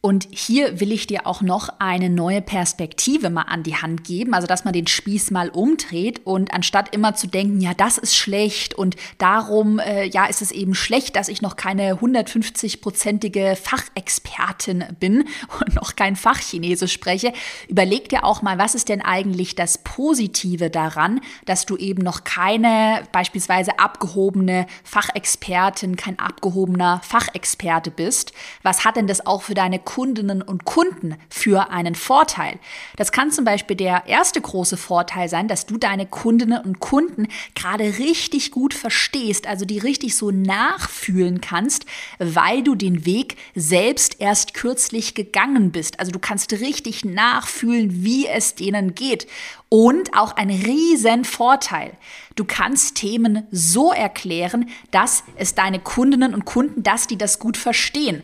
Und 0.02 0.28
hier 0.30 0.80
will 0.80 0.92
ich 0.92 1.06
dir 1.06 1.26
auch 1.26 1.42
noch 1.42 1.68
eine 1.78 2.08
neue 2.08 2.40
Perspektive 2.40 3.28
mal 3.28 3.42
an 3.42 3.62
die 3.62 3.76
Hand 3.76 4.04
geben, 4.04 4.32
also 4.32 4.46
dass 4.46 4.64
man 4.64 4.72
den 4.72 4.86
Spieß 4.86 5.30
mal 5.30 5.50
umdreht 5.50 6.22
und 6.24 6.54
anstatt 6.54 6.94
immer 6.94 7.14
zu 7.14 7.26
denken, 7.26 7.60
ja, 7.60 7.74
das 7.74 7.98
ist 7.98 8.16
schlecht 8.16 8.72
und 8.72 8.96
darum, 9.18 9.78
äh, 9.78 10.06
ja, 10.06 10.24
ist 10.24 10.40
es 10.40 10.52
eben 10.52 10.74
schlecht, 10.74 11.16
dass 11.16 11.28
ich 11.28 11.42
noch 11.42 11.56
keine 11.56 11.96
150-prozentige 11.96 13.56
Fachexpertin 13.56 14.84
bin 14.98 15.26
und 15.60 15.74
noch 15.74 15.96
kein 15.96 16.16
Fachchinesisch 16.16 16.94
spreche, 16.94 17.34
überleg 17.68 18.08
dir 18.08 18.24
auch 18.24 18.40
mal, 18.40 18.56
was 18.56 18.74
ist 18.74 18.88
denn 18.88 19.02
eigentlich 19.02 19.54
das 19.54 19.76
Positive 19.76 20.70
daran, 20.70 21.20
dass 21.44 21.66
du 21.66 21.76
eben 21.76 22.02
noch 22.02 22.24
keine 22.24 23.02
beispielsweise 23.12 23.78
abgehobene 23.78 24.66
Fachexpertin, 24.82 25.96
kein 25.96 26.18
abgehobener 26.18 27.02
Fachexperte 27.04 27.90
bist. 27.90 28.32
Was 28.62 28.86
hat 28.86 28.96
denn 28.96 29.06
das 29.06 29.26
auch 29.26 29.42
für 29.42 29.54
deine 29.54 29.78
Kundinnen 29.90 30.40
und 30.40 30.64
Kunden 30.64 31.16
für 31.28 31.70
einen 31.70 31.96
Vorteil. 31.96 32.60
Das 32.94 33.10
kann 33.10 33.32
zum 33.32 33.44
Beispiel 33.44 33.74
der 33.74 34.04
erste 34.06 34.40
große 34.40 34.76
Vorteil 34.76 35.28
sein, 35.28 35.48
dass 35.48 35.66
du 35.66 35.78
deine 35.78 36.06
Kundinnen 36.06 36.62
und 36.62 36.78
Kunden 36.78 37.26
gerade 37.56 37.98
richtig 37.98 38.52
gut 38.52 38.72
verstehst, 38.72 39.48
also 39.48 39.64
die 39.64 39.78
richtig 39.78 40.14
so 40.14 40.30
nachfühlen 40.30 41.40
kannst, 41.40 41.86
weil 42.20 42.62
du 42.62 42.76
den 42.76 43.04
Weg 43.04 43.36
selbst 43.56 44.20
erst 44.20 44.54
kürzlich 44.54 45.16
gegangen 45.16 45.72
bist. 45.72 45.98
Also 45.98 46.12
du 46.12 46.20
kannst 46.20 46.52
richtig 46.52 47.04
nachfühlen, 47.04 48.04
wie 48.04 48.28
es 48.28 48.54
denen 48.54 48.94
geht. 48.94 49.26
Und 49.68 50.16
auch 50.16 50.36
ein 50.36 50.50
riesen 50.50 51.24
Vorteil. 51.24 51.92
Du 52.36 52.44
kannst 52.44 52.96
Themen 52.96 53.46
so 53.50 53.92
erklären, 53.92 54.68
dass 54.90 55.24
es 55.36 55.54
deine 55.54 55.78
Kundinnen 55.78 56.32
und 56.34 56.44
Kunden, 56.44 56.82
dass 56.82 57.06
die 57.06 57.18
das 57.18 57.38
gut 57.38 57.56
verstehen. 57.56 58.22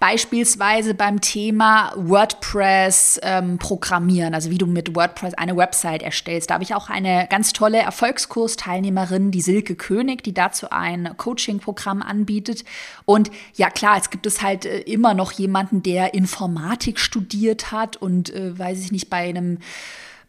Beispielsweise 0.00 0.94
beim 0.94 1.20
Thema 1.20 1.92
WordPress 1.96 3.18
ähm, 3.24 3.58
programmieren, 3.58 4.32
also 4.32 4.48
wie 4.48 4.58
du 4.58 4.66
mit 4.66 4.94
WordPress 4.94 5.34
eine 5.34 5.56
Website 5.56 6.04
erstellst. 6.04 6.50
Da 6.50 6.54
habe 6.54 6.62
ich 6.62 6.76
auch 6.76 6.88
eine 6.88 7.26
ganz 7.28 7.52
tolle 7.52 7.78
Erfolgskursteilnehmerin, 7.78 9.32
die 9.32 9.40
Silke 9.40 9.74
König, 9.74 10.22
die 10.22 10.32
dazu 10.32 10.70
ein 10.70 11.16
Coaching-Programm 11.16 12.02
anbietet. 12.02 12.64
Und 13.06 13.32
ja 13.56 13.70
klar, 13.70 13.98
es 14.00 14.10
gibt 14.10 14.26
es 14.26 14.40
halt 14.40 14.66
äh, 14.66 14.78
immer 14.82 15.14
noch 15.14 15.32
jemanden, 15.32 15.82
der 15.82 16.14
Informatik 16.14 17.00
studiert 17.00 17.72
hat 17.72 17.96
und 17.96 18.32
äh, 18.32 18.56
weiß 18.56 18.78
ich 18.78 18.92
nicht, 18.92 19.10
bei 19.10 19.28
einem 19.28 19.58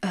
äh, 0.02 0.08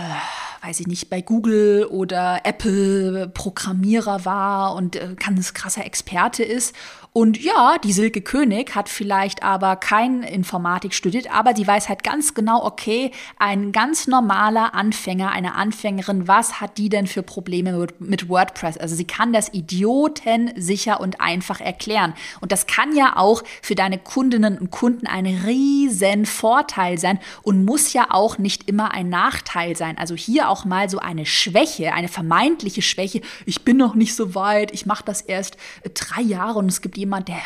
weiß 0.66 0.81
ich 0.81 0.87
nicht, 0.87 1.09
bei 1.09 1.23
Google 1.23 1.87
oder 1.87 2.40
Apple 2.44 3.29
Programmierer 3.33 4.25
war 4.25 4.75
und 4.75 4.97
äh, 4.97 5.14
ganz 5.18 5.55
krasser 5.55 5.85
Experte 5.85 6.44
ist 6.44 6.75
und 7.12 7.42
ja, 7.42 7.79
die 7.83 7.92
Silke 7.92 8.21
König 8.21 8.75
hat 8.75 8.88
vielleicht 8.88 9.42
aber 9.42 9.77
kein 9.77 10.23
Informatik 10.23 10.94
studiert, 10.94 11.35
aber 11.35 11.53
die 11.53 11.66
weiß 11.66 11.88
halt 11.88 12.05
ganz 12.05 12.35
genau, 12.35 12.64
okay, 12.64 13.11
ein 13.38 13.73
ganz 13.73 14.07
normaler 14.07 14.75
Anfänger, 14.75 15.31
eine 15.31 15.55
Anfängerin, 15.55 16.29
was 16.29 16.61
hat 16.61 16.79
die 16.79 16.88
denn 16.88 17.07
für 17.07 17.23
Probleme 17.23 17.87
mit 17.99 18.29
WordPress? 18.29 18.77
Also 18.77 18.94
sie 18.94 19.07
kann 19.07 19.33
das 19.33 19.53
Idioten 19.53 20.53
sicher 20.57 21.01
und 21.01 21.21
einfach 21.21 21.61
erklären. 21.61 22.14
Und 22.40 22.53
das 22.53 22.66
kann 22.66 22.94
ja 22.94 23.16
auch 23.16 23.42
für 23.62 23.75
deine 23.75 23.99
Kundinnen 23.99 24.59
und 24.59 24.71
Kunden 24.71 25.07
ein 25.07 25.27
riesen 25.27 26.27
Vorteil 26.27 26.99
sein 26.99 27.18
und 27.42 27.64
muss 27.64 27.92
ja 27.92 28.09
auch 28.11 28.38
nicht 28.38 28.68
immer 28.68 28.92
ein 28.92 29.09
Nachteil 29.09 29.77
sein. 29.77 29.97
Also 29.99 30.14
hier 30.14 30.51
auch 30.51 30.64
mal 30.64 30.88
so 30.90 30.99
eine 30.99 31.27
Schwäche, 31.27 31.94
eine 31.94 32.09
vermeintliche 32.09 32.83
Schwäche. 32.83 33.23
Ich 33.47 33.64
bin 33.64 33.77
noch 33.77 33.94
nicht 33.94 34.14
so 34.14 34.35
weit, 34.35 34.73
ich 34.73 34.87
mache 34.87 35.05
das 35.05 35.21
erst 35.21 35.57
drei 35.94 36.21
Jahre 36.21 36.59
und 36.59 36.66
es 36.66 36.83
gibt 36.83 36.97
jemand, 36.98 37.28
der 37.28 37.37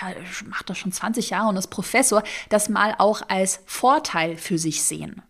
macht 0.46 0.70
das 0.70 0.78
schon 0.78 0.92
20 0.92 1.30
Jahre 1.30 1.48
und 1.48 1.56
ist 1.56 1.68
Professor, 1.68 2.22
das 2.48 2.68
mal 2.68 2.94
auch 2.98 3.22
als 3.28 3.60
Vorteil 3.66 4.36
für 4.36 4.58
sich 4.58 4.82
sehen. 4.82 5.22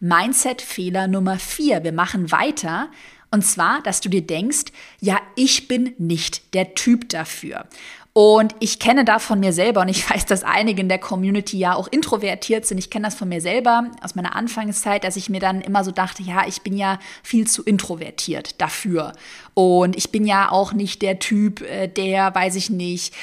Mindset-Fehler 0.00 1.08
Nummer 1.08 1.38
vier. 1.38 1.82
Wir 1.82 1.92
machen 1.92 2.30
weiter. 2.30 2.88
Und 3.30 3.42
zwar, 3.42 3.82
dass 3.82 4.00
du 4.00 4.08
dir 4.08 4.22
denkst, 4.22 4.72
ja, 5.00 5.20
ich 5.34 5.68
bin 5.68 5.94
nicht 5.98 6.54
der 6.54 6.74
Typ 6.74 7.08
dafür. 7.08 7.66
Und 8.20 8.56
ich 8.58 8.80
kenne 8.80 9.04
da 9.04 9.20
von 9.20 9.38
mir 9.38 9.52
selber 9.52 9.82
und 9.82 9.88
ich 9.88 10.10
weiß, 10.10 10.26
dass 10.26 10.42
einige 10.42 10.80
in 10.80 10.88
der 10.88 10.98
Community 10.98 11.56
ja 11.56 11.76
auch 11.76 11.86
introvertiert 11.86 12.66
sind. 12.66 12.78
Ich 12.78 12.90
kenne 12.90 13.04
das 13.06 13.14
von 13.14 13.28
mir 13.28 13.40
selber 13.40 13.84
aus 14.02 14.16
meiner 14.16 14.34
Anfangszeit, 14.34 15.04
dass 15.04 15.14
ich 15.14 15.30
mir 15.30 15.38
dann 15.38 15.60
immer 15.60 15.84
so 15.84 15.92
dachte, 15.92 16.24
ja, 16.24 16.44
ich 16.44 16.62
bin 16.62 16.76
ja 16.76 16.98
viel 17.22 17.46
zu 17.46 17.62
introvertiert 17.62 18.60
dafür. 18.60 19.12
Und 19.54 19.94
ich 19.94 20.10
bin 20.10 20.26
ja 20.26 20.50
auch 20.50 20.72
nicht 20.72 21.00
der 21.02 21.20
Typ, 21.20 21.60
äh, 21.60 21.86
der, 21.86 22.34
weiß 22.34 22.56
ich 22.56 22.70
nicht, 22.70 23.14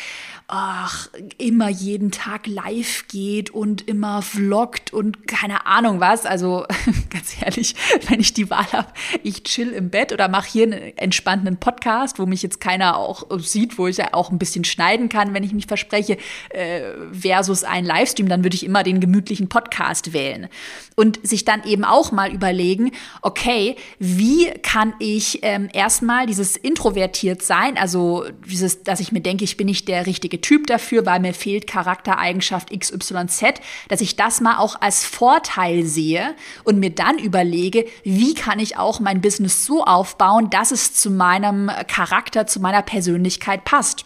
ach, 0.47 1.09
immer 1.39 1.69
jeden 1.69 2.11
Tag 2.11 2.45
live 2.45 3.07
geht 3.07 3.49
und 3.49 3.87
immer 3.87 4.21
vloggt 4.21 4.93
und 4.93 5.27
keine 5.27 5.65
Ahnung 5.65 5.99
was. 5.99 6.25
Also 6.27 6.65
ganz 7.09 7.41
ehrlich, 7.41 7.73
wenn 8.07 8.19
ich 8.19 8.33
die 8.33 8.49
Wahl 8.51 8.71
habe, 8.71 8.87
ich 9.23 9.43
chill 9.43 9.71
im 9.71 9.89
Bett 9.89 10.13
oder 10.13 10.27
mache 10.27 10.47
hier 10.49 10.63
einen 10.63 10.97
entspannten 10.97 11.57
Podcast, 11.57 12.19
wo 12.19 12.27
mich 12.27 12.43
jetzt 12.43 12.61
keiner 12.61 12.97
auch 12.97 13.25
sieht, 13.39 13.79
wo 13.79 13.87
ich 13.87 13.97
ja 13.97 14.13
auch 14.13 14.29
ein 14.29 14.37
bisschen 14.37 14.65
schneiden 14.65 15.09
kann, 15.09 15.33
wenn 15.33 15.43
ich 15.43 15.53
mich 15.53 15.65
verspreche, 15.65 16.17
äh, 16.49 16.81
versus 17.11 17.63
ein 17.63 17.83
Livestream, 17.83 18.29
dann 18.29 18.43
würde 18.43 18.55
ich 18.55 18.65
immer 18.65 18.83
den 18.83 18.99
gemütlichen 18.99 19.49
Podcast 19.49 20.13
wählen. 20.13 20.47
Und 20.95 21.25
sich 21.27 21.43
dann 21.43 21.63
eben 21.65 21.83
auch 21.83 22.11
mal 22.11 22.31
überlegen, 22.31 22.91
okay, 23.21 23.75
wie 23.97 24.51
kann 24.61 24.93
ich 24.99 25.39
ähm, 25.41 25.69
erstmal 25.73 26.27
dieses 26.27 26.55
introvertiert 26.55 27.41
sein, 27.41 27.77
also 27.77 28.25
dieses, 28.47 28.83
dass 28.83 28.99
ich 28.99 29.11
mir 29.11 29.21
denke, 29.21 29.43
ich 29.43 29.57
bin 29.57 29.65
nicht 29.65 29.87
der 29.87 30.05
richtige 30.05 30.34
Typ 30.41 30.67
dafür, 30.67 31.05
weil 31.05 31.19
mir 31.19 31.33
fehlt 31.33 31.67
Charaktereigenschaft 31.67 32.69
XYZ, 32.77 33.61
dass 33.87 34.01
ich 34.01 34.15
das 34.15 34.41
mal 34.41 34.57
auch 34.57 34.81
als 34.81 35.03
Vorteil 35.03 35.83
sehe 35.83 36.35
und 36.63 36.79
mir 36.79 36.91
dann 36.91 37.17
überlege, 37.17 37.85
wie 38.03 38.33
kann 38.33 38.59
ich 38.59 38.77
auch 38.77 38.99
mein 38.99 39.21
Business 39.21 39.65
so 39.65 39.83
aufbauen, 39.83 40.49
dass 40.49 40.71
es 40.71 40.93
zu 40.93 41.11
meinem 41.11 41.69
Charakter, 41.87 42.47
zu 42.47 42.59
meiner 42.59 42.81
Persönlichkeit 42.81 43.65
passt. 43.65 44.05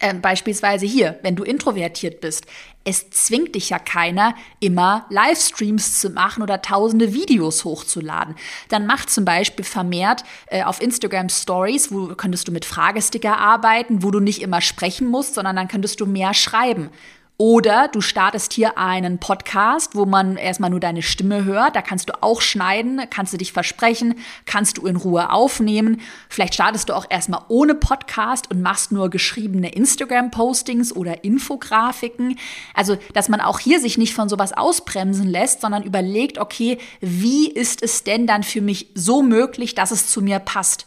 Äh, 0.00 0.14
beispielsweise 0.14 0.86
hier, 0.86 1.18
wenn 1.22 1.36
du 1.36 1.44
introvertiert 1.44 2.20
bist, 2.20 2.46
es 2.84 3.10
zwingt 3.10 3.54
dich 3.56 3.70
ja 3.70 3.80
keiner, 3.80 4.34
immer 4.60 5.06
Livestreams 5.10 6.00
zu 6.00 6.10
machen 6.10 6.42
oder 6.42 6.62
tausende 6.62 7.12
Videos 7.12 7.64
hochzuladen. 7.64 8.36
Dann 8.68 8.86
mach 8.86 9.06
zum 9.06 9.24
Beispiel 9.24 9.64
vermehrt 9.64 10.22
äh, 10.46 10.62
auf 10.62 10.80
Instagram 10.80 11.28
Stories, 11.28 11.90
wo 11.90 12.06
könntest 12.14 12.46
du 12.46 12.52
mit 12.52 12.64
Fragesticker 12.64 13.38
arbeiten, 13.38 14.04
wo 14.04 14.12
du 14.12 14.20
nicht 14.20 14.40
immer 14.40 14.60
sprechen 14.60 15.08
musst, 15.08 15.34
sondern 15.34 15.56
dann 15.56 15.68
könntest 15.68 16.00
du 16.00 16.06
mehr 16.06 16.32
schreiben. 16.32 16.90
Oder 17.38 17.88
du 17.88 18.00
startest 18.00 18.54
hier 18.54 18.78
einen 18.78 19.18
Podcast, 19.18 19.94
wo 19.94 20.06
man 20.06 20.38
erstmal 20.38 20.70
nur 20.70 20.80
deine 20.80 21.02
Stimme 21.02 21.44
hört. 21.44 21.76
Da 21.76 21.82
kannst 21.82 22.08
du 22.08 22.14
auch 22.22 22.40
schneiden, 22.40 23.02
kannst 23.10 23.34
du 23.34 23.36
dich 23.36 23.52
versprechen, 23.52 24.14
kannst 24.46 24.78
du 24.78 24.86
in 24.86 24.96
Ruhe 24.96 25.30
aufnehmen. 25.30 26.00
Vielleicht 26.30 26.54
startest 26.54 26.88
du 26.88 26.94
auch 26.94 27.04
erstmal 27.10 27.42
ohne 27.48 27.74
Podcast 27.74 28.50
und 28.50 28.62
machst 28.62 28.90
nur 28.90 29.10
geschriebene 29.10 29.68
Instagram-Postings 29.68 30.96
oder 30.96 31.24
Infografiken. 31.24 32.38
Also, 32.72 32.96
dass 33.12 33.28
man 33.28 33.42
auch 33.42 33.58
hier 33.58 33.80
sich 33.80 33.98
nicht 33.98 34.14
von 34.14 34.30
sowas 34.30 34.54
ausbremsen 34.54 35.28
lässt, 35.28 35.60
sondern 35.60 35.82
überlegt, 35.82 36.38
okay, 36.38 36.78
wie 37.02 37.50
ist 37.50 37.82
es 37.82 38.02
denn 38.02 38.26
dann 38.26 38.44
für 38.44 38.62
mich 38.62 38.88
so 38.94 39.22
möglich, 39.22 39.74
dass 39.74 39.90
es 39.90 40.08
zu 40.08 40.22
mir 40.22 40.38
passt? 40.38 40.86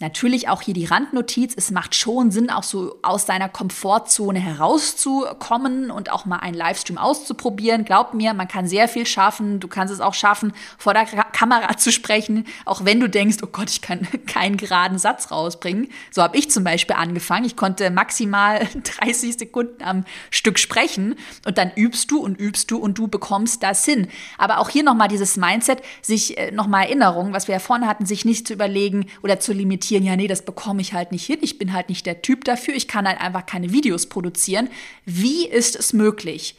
Natürlich 0.00 0.48
auch 0.48 0.60
hier 0.60 0.74
die 0.74 0.86
Randnotiz. 0.86 1.54
Es 1.56 1.70
macht 1.70 1.94
schon 1.94 2.32
Sinn, 2.32 2.50
auch 2.50 2.64
so 2.64 2.98
aus 3.02 3.26
deiner 3.26 3.48
Komfortzone 3.48 4.40
herauszukommen 4.40 5.92
und 5.92 6.10
auch 6.10 6.24
mal 6.24 6.38
einen 6.38 6.56
Livestream 6.56 6.98
auszuprobieren. 6.98 7.84
Glaub 7.84 8.12
mir, 8.12 8.34
man 8.34 8.48
kann 8.48 8.66
sehr 8.66 8.88
viel 8.88 9.06
schaffen. 9.06 9.60
Du 9.60 9.68
kannst 9.68 9.94
es 9.94 10.00
auch 10.00 10.14
schaffen, 10.14 10.52
vor 10.78 10.94
der 10.94 11.04
Kamera 11.04 11.76
zu 11.76 11.92
sprechen, 11.92 12.44
auch 12.64 12.84
wenn 12.84 12.98
du 12.98 13.08
denkst, 13.08 13.36
oh 13.44 13.46
Gott, 13.46 13.70
ich 13.70 13.82
kann 13.82 14.08
keinen 14.26 14.56
geraden 14.56 14.98
Satz 14.98 15.30
rausbringen. 15.30 15.88
So 16.10 16.22
habe 16.22 16.36
ich 16.36 16.50
zum 16.50 16.64
Beispiel 16.64 16.96
angefangen. 16.96 17.44
Ich 17.44 17.56
konnte 17.56 17.90
maximal 17.90 18.66
30 19.00 19.38
Sekunden 19.38 19.80
am 19.84 20.04
Stück 20.30 20.58
sprechen 20.58 21.14
und 21.46 21.56
dann 21.56 21.70
übst 21.76 22.10
du 22.10 22.18
und 22.18 22.40
übst 22.40 22.72
du 22.72 22.78
und 22.78 22.98
du 22.98 23.06
bekommst 23.06 23.62
das 23.62 23.84
hin. 23.84 24.08
Aber 24.38 24.58
auch 24.58 24.70
hier 24.70 24.82
nochmal 24.82 25.06
dieses 25.06 25.36
Mindset, 25.36 25.82
sich 26.02 26.36
äh, 26.36 26.50
nochmal 26.50 26.86
Erinnerung, 26.86 27.32
was 27.32 27.46
wir 27.46 27.52
ja 27.52 27.58
vorne 27.60 27.86
hatten, 27.86 28.06
sich 28.06 28.24
nicht 28.24 28.48
zu 28.48 28.54
überlegen 28.54 29.06
oder 29.22 29.38
zu 29.38 29.52
limitieren 29.52 29.83
argumentieren, 29.84 30.04
ja, 30.04 30.16
nee, 30.16 30.28
das 30.28 30.44
bekomme 30.44 30.80
ich 30.80 30.92
halt 30.92 31.12
nicht 31.12 31.26
hin, 31.26 31.38
ich 31.42 31.58
bin 31.58 31.72
halt 31.72 31.88
nicht 31.88 32.06
der 32.06 32.22
Typ 32.22 32.44
dafür, 32.44 32.74
ich 32.74 32.88
kann 32.88 33.06
halt 33.06 33.20
einfach 33.20 33.46
keine 33.46 33.72
Videos 33.72 34.06
produzieren. 34.06 34.68
Wie 35.04 35.46
ist 35.46 35.76
es 35.76 35.92
möglich? 35.92 36.56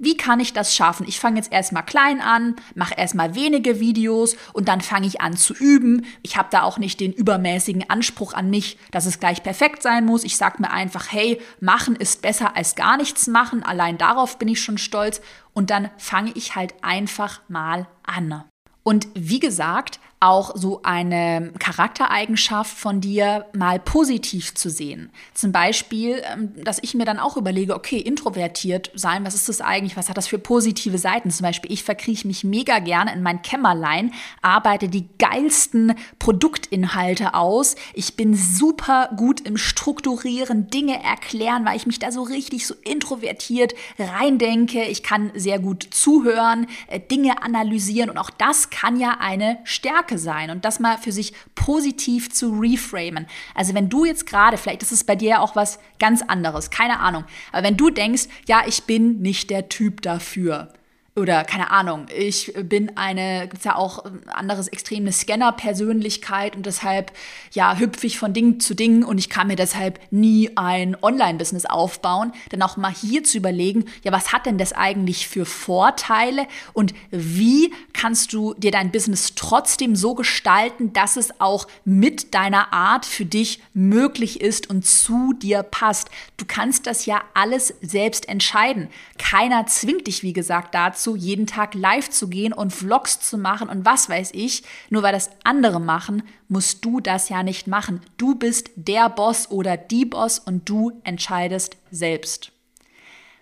Wie 0.00 0.16
kann 0.16 0.38
ich 0.38 0.52
das 0.52 0.76
schaffen? 0.76 1.06
Ich 1.08 1.18
fange 1.18 1.38
jetzt 1.38 1.50
erstmal 1.50 1.84
klein 1.84 2.20
an, 2.20 2.54
mache 2.76 2.94
erstmal 2.94 3.34
wenige 3.34 3.80
Videos 3.80 4.36
und 4.52 4.68
dann 4.68 4.80
fange 4.80 5.08
ich 5.08 5.20
an 5.20 5.36
zu 5.36 5.54
üben. 5.54 6.06
Ich 6.22 6.36
habe 6.36 6.50
da 6.52 6.62
auch 6.62 6.78
nicht 6.78 7.00
den 7.00 7.12
übermäßigen 7.12 7.90
Anspruch 7.90 8.32
an 8.32 8.48
mich, 8.48 8.78
dass 8.92 9.06
es 9.06 9.18
gleich 9.18 9.42
perfekt 9.42 9.82
sein 9.82 10.04
muss. 10.04 10.22
Ich 10.22 10.36
sage 10.36 10.62
mir 10.62 10.70
einfach, 10.70 11.10
hey, 11.10 11.40
machen 11.58 11.96
ist 11.96 12.22
besser 12.22 12.56
als 12.56 12.76
gar 12.76 12.96
nichts 12.96 13.26
machen. 13.26 13.64
Allein 13.64 13.98
darauf 13.98 14.38
bin 14.38 14.46
ich 14.46 14.60
schon 14.60 14.78
stolz. 14.78 15.20
Und 15.52 15.70
dann 15.70 15.90
fange 15.96 16.30
ich 16.36 16.54
halt 16.54 16.74
einfach 16.82 17.40
mal 17.48 17.88
an. 18.04 18.44
Und 18.84 19.08
wie 19.14 19.40
gesagt, 19.40 19.98
auch 20.20 20.56
so 20.56 20.80
eine 20.82 21.52
Charaktereigenschaft 21.60 22.76
von 22.76 23.00
dir 23.00 23.46
mal 23.52 23.78
positiv 23.78 24.54
zu 24.54 24.68
sehen. 24.68 25.10
Zum 25.32 25.52
Beispiel, 25.52 26.22
ähm, 26.32 26.52
dass 26.64 26.82
ich 26.82 26.94
mir 26.94 27.04
dann 27.04 27.20
auch 27.20 27.36
überlege, 27.36 27.76
okay, 27.76 27.98
introvertiert 27.98 28.90
sein, 28.94 29.24
was 29.24 29.34
ist 29.34 29.48
das 29.48 29.60
eigentlich, 29.60 29.96
was 29.96 30.08
hat 30.08 30.16
das 30.16 30.26
für 30.26 30.38
positive 30.38 30.98
Seiten? 30.98 31.30
Zum 31.30 31.44
Beispiel, 31.44 31.70
ich 31.70 31.84
verkrieche 31.84 32.26
mich 32.26 32.42
mega 32.42 32.80
gerne 32.80 33.12
in 33.12 33.22
mein 33.22 33.42
Kämmerlein, 33.42 34.12
arbeite 34.42 34.88
die 34.88 35.08
geilsten 35.18 35.94
Produktinhalte 36.18 37.34
aus. 37.34 37.76
Ich 37.94 38.16
bin 38.16 38.34
super 38.34 39.10
gut 39.16 39.40
im 39.42 39.56
Strukturieren, 39.56 40.68
Dinge 40.68 41.00
erklären, 41.00 41.64
weil 41.64 41.76
ich 41.76 41.86
mich 41.86 42.00
da 42.00 42.10
so 42.10 42.22
richtig 42.22 42.66
so 42.66 42.74
introvertiert 42.82 43.74
reindenke. 43.98 44.82
Ich 44.82 45.04
kann 45.04 45.30
sehr 45.36 45.60
gut 45.60 45.86
zuhören, 45.92 46.66
äh, 46.88 46.98
Dinge 46.98 47.40
analysieren 47.42 48.10
und 48.10 48.18
auch 48.18 48.30
das 48.30 48.70
kann 48.70 48.98
ja 48.98 49.18
eine 49.20 49.58
Stärke 49.62 50.07
Stärke 50.08 50.18
sein 50.18 50.50
und 50.50 50.64
das 50.64 50.80
mal 50.80 50.98
für 50.98 51.12
sich 51.12 51.32
positiv 51.54 52.30
zu 52.32 52.58
reframen. 52.58 53.26
Also 53.54 53.74
wenn 53.74 53.88
du 53.88 54.04
jetzt 54.04 54.26
gerade, 54.26 54.56
vielleicht 54.56 54.82
ist 54.82 54.92
es 54.92 55.04
bei 55.04 55.14
dir 55.14 55.40
auch 55.40 55.54
was 55.54 55.78
ganz 55.98 56.22
anderes, 56.22 56.70
keine 56.70 57.00
Ahnung, 57.00 57.24
aber 57.52 57.66
wenn 57.66 57.76
du 57.76 57.90
denkst, 57.90 58.24
ja, 58.46 58.62
ich 58.66 58.84
bin 58.84 59.20
nicht 59.20 59.50
der 59.50 59.68
Typ 59.68 60.02
dafür, 60.02 60.72
oder 61.18 61.44
keine 61.44 61.70
Ahnung, 61.70 62.06
ich 62.16 62.52
bin 62.62 62.96
eine, 62.96 63.48
gibt 63.48 63.64
ja 63.64 63.76
auch 63.76 64.04
anderes 64.26 64.68
Extrem, 64.68 65.00
eine 65.00 65.12
Scanner-Persönlichkeit 65.12 66.56
und 66.56 66.66
deshalb, 66.66 67.12
ja, 67.52 67.76
hüpfe 67.76 68.06
ich 68.06 68.18
von 68.18 68.32
Ding 68.32 68.60
zu 68.60 68.74
Ding 68.74 69.04
und 69.04 69.18
ich 69.18 69.28
kann 69.28 69.48
mir 69.48 69.56
deshalb 69.56 70.00
nie 70.10 70.50
ein 70.56 70.96
Online-Business 71.00 71.66
aufbauen. 71.66 72.32
Dann 72.50 72.62
auch 72.62 72.76
mal 72.76 72.92
hier 72.92 73.24
zu 73.24 73.38
überlegen, 73.38 73.84
ja, 74.02 74.12
was 74.12 74.32
hat 74.32 74.46
denn 74.46 74.58
das 74.58 74.72
eigentlich 74.72 75.28
für 75.28 75.44
Vorteile 75.44 76.46
und 76.72 76.94
wie 77.10 77.72
kannst 77.92 78.32
du 78.32 78.54
dir 78.54 78.70
dein 78.70 78.90
Business 78.92 79.34
trotzdem 79.34 79.96
so 79.96 80.14
gestalten, 80.14 80.92
dass 80.92 81.16
es 81.16 81.40
auch 81.40 81.66
mit 81.84 82.34
deiner 82.34 82.72
Art 82.72 83.06
für 83.06 83.24
dich 83.24 83.60
möglich 83.74 84.40
ist 84.40 84.70
und 84.70 84.86
zu 84.86 85.32
dir 85.32 85.62
passt. 85.62 86.10
Du 86.36 86.44
kannst 86.46 86.86
das 86.86 87.06
ja 87.06 87.22
alles 87.34 87.74
selbst 87.80 88.28
entscheiden. 88.28 88.88
Keiner 89.18 89.66
zwingt 89.66 90.06
dich, 90.06 90.22
wie 90.22 90.32
gesagt, 90.32 90.74
dazu, 90.74 91.07
dazu, 91.08 91.16
jeden 91.16 91.46
Tag 91.46 91.74
live 91.74 92.10
zu 92.10 92.28
gehen 92.28 92.52
und 92.52 92.72
Vlogs 92.72 93.20
zu 93.20 93.38
machen 93.38 93.68
und 93.68 93.84
was 93.84 94.08
weiß 94.08 94.30
ich. 94.34 94.62
Nur 94.90 95.02
weil 95.02 95.12
das 95.12 95.30
andere 95.44 95.80
machen, 95.80 96.22
musst 96.48 96.84
du 96.84 97.00
das 97.00 97.28
ja 97.28 97.42
nicht 97.42 97.66
machen. 97.66 98.00
Du 98.16 98.34
bist 98.34 98.70
der 98.76 99.08
Boss 99.08 99.50
oder 99.50 99.76
die 99.76 100.04
Boss 100.04 100.38
und 100.38 100.68
du 100.68 100.92
entscheidest 101.04 101.76
selbst. 101.90 102.52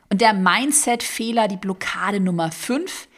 Und 0.09 0.20
der 0.20 0.35
Mindset-Fehler, 0.35 1.48
die 1.48 1.57
Blockade 1.57 2.20
Nummer 2.20 2.52
5, 2.52 3.09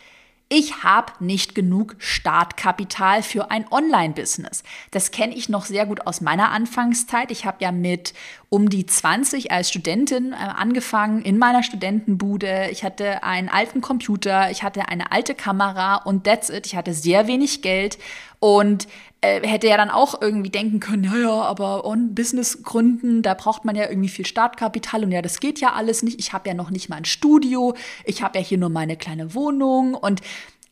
ich 0.51 0.83
habe 0.83 1.13
nicht 1.23 1.55
genug 1.55 1.97
Startkapital 1.99 3.23
für 3.23 3.51
ein 3.51 3.71
Online-Business. 3.71 4.63
Das 4.91 5.11
kenne 5.11 5.35
ich 5.35 5.51
noch 5.51 5.67
sehr 5.67 5.85
gut 5.85 6.07
aus 6.07 6.23
meiner 6.23 6.53
Anfangszeit. 6.53 7.31
Ich 7.31 7.45
habe 7.45 7.59
ja 7.61 7.71
mit 7.71 8.15
um 8.51 8.71
die 8.71 8.87
20 8.87 9.53
als 9.53 9.69
Studentin 9.69 10.33
äh, 10.33 10.37
angefangen 10.37 11.23
in 11.23 11.39
meiner 11.39 11.63
Studentenbude. 11.63 12.69
Ich 12.71 12.83
hatte 12.83 13.23
einen 13.23 13.49
alten 13.49 13.81
Computer, 13.81 14.51
ich 14.51 14.63
hatte 14.63 14.89
eine 14.89 15.13
alte 15.13 15.35
Kamera 15.35 15.97
und 15.97 16.25
that's 16.25 16.49
it. 16.49 16.67
Ich 16.67 16.75
hatte 16.75 16.95
sehr 16.95 17.27
wenig 17.27 17.61
Geld 17.61 17.99
und 18.41 18.89
äh, 19.21 19.47
hätte 19.47 19.67
ja 19.67 19.77
dann 19.77 19.91
auch 19.91 20.23
irgendwie 20.23 20.51
denken 20.51 20.81
können, 20.81 21.05
ja, 21.05 21.17
ja, 21.17 21.43
aber 21.43 21.85
on 21.85 22.15
Business 22.15 22.63
gründen, 22.63 23.23
da 23.23 23.35
braucht 23.35 23.65
man 23.65 23.75
ja 23.75 23.89
irgendwie 23.89 24.09
viel 24.09 24.27
Startkapital 24.27 25.05
und 25.05 25.13
ja, 25.13 25.23
das 25.23 25.41
geht 25.41 25.61
ja 25.61 25.73
alles 25.73 26.03
nicht. 26.03 26.19
Ich 26.21 26.33
habe 26.33 26.49
ja 26.49 26.55
noch 26.55 26.71
nicht 26.71 26.89
mal 26.89 26.97
ein 26.97 27.05
Studio, 27.05 27.75
ich 28.05 28.23
habe 28.23 28.39
ja 28.39 28.45
hier 28.45 28.59
nur 28.59 28.71
meine 28.71 28.97
kleine 28.97 29.35
Wohnung 29.35 29.95
und 29.95 30.23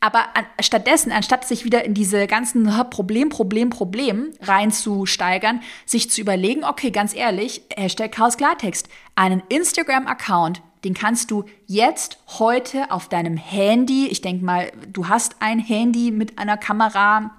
aber 0.01 0.37
an, 0.37 0.45
stattdessen, 0.61 1.13
anstatt 1.13 1.47
sich 1.47 1.65
wieder 1.65 1.85
in 1.85 1.95
diese 1.95 2.27
ganzen 2.27 2.71
Problem, 2.91 3.29
Problem, 3.29 3.71
Problem 3.71 4.33
reinzusteigern, 4.41 5.61
sich 5.85 6.11
zu 6.11 6.21
überlegen, 6.21 6.65
okay, 6.65 6.91
ganz 6.91 7.15
ehrlich, 7.15 7.63
Hashtag 7.75 8.13
Chaos 8.13 8.37
Klartext, 8.37 8.89
einen 9.15 9.43
Instagram-Account, 9.49 10.63
den 10.85 10.95
kannst 10.95 11.31
du 11.31 11.45
jetzt, 11.67 12.19
heute 12.39 12.91
auf 12.91 13.09
deinem 13.09 13.37
Handy, 13.37 14.07
ich 14.07 14.21
denke 14.21 14.45
mal, 14.45 14.71
du 14.93 15.09
hast 15.09 15.37
ein 15.41 15.59
Handy 15.59 16.11
mit 16.11 16.39
einer 16.39 16.57
Kamera, 16.57 17.33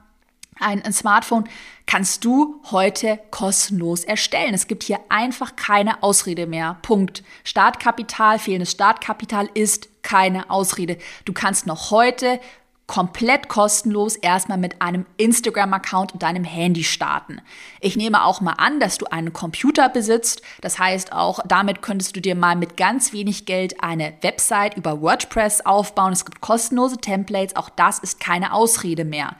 ein, 0.60 0.93
Smartphone, 0.93 1.46
kannst 1.86 2.26
du 2.26 2.62
heute 2.72 3.20
kostenlos 3.32 4.04
erstellen. 4.04 4.54
Es 4.54 4.67
gibt 4.67 4.84
hier 4.84 5.00
einfach 5.10 5.56
keine 5.56 6.04
Ausrede 6.04 6.48
mehr. 6.48 6.78
Punkt. 6.82 7.24
Startkapital, 7.43 8.39
fehlendes 8.39 8.72
Startkapital 8.72 9.50
ist 9.54 9.89
keine 10.04 10.50
Ausrede. 10.50 10.98
Du 11.26 11.34
kannst 11.34 11.67
noch 11.67 11.91
heute 11.91 12.39
komplett 12.88 13.50
kostenlos 13.50 14.15
erstmal 14.15 14.58
mit 14.58 14.82
einem 14.82 15.06
Instagram-Account 15.17 16.13
und 16.13 16.24
deinem 16.24 16.46
Handy 16.46 16.86
starten. 16.86 17.41
Ich 17.82 17.98
nehme 17.98 18.24
auch 18.24 18.39
mal 18.39 18.54
an, 18.54 18.80
dass 18.80 18.98
du 18.98 19.06
einen 19.08 19.34
Computer 19.34 19.89
besitzt. 19.89 20.41
Das 20.62 20.80
heißt, 20.80 21.12
auch 21.12 21.41
damit 21.46 21.82
könntest 21.82 22.15
du 22.15 22.22
dir 22.22 22.36
mal 22.36 22.56
mit 22.56 22.78
ganz 22.78 23.12
wenig 23.12 23.46
Geld 23.46 23.84
eine 23.84 24.13
Website 24.22 24.78
über 24.78 25.02
WordPress 25.02 25.65
aufbauen. 25.65 26.13
Es 26.13 26.24
gibt 26.24 26.39
kostenlose 26.39 26.98
Templates. 26.98 27.58
Auch 27.58 27.70
das 27.70 28.00
ist 28.00 28.22
keine 28.22 28.54
Ausrede 28.54 29.04
mehr. 29.04 29.36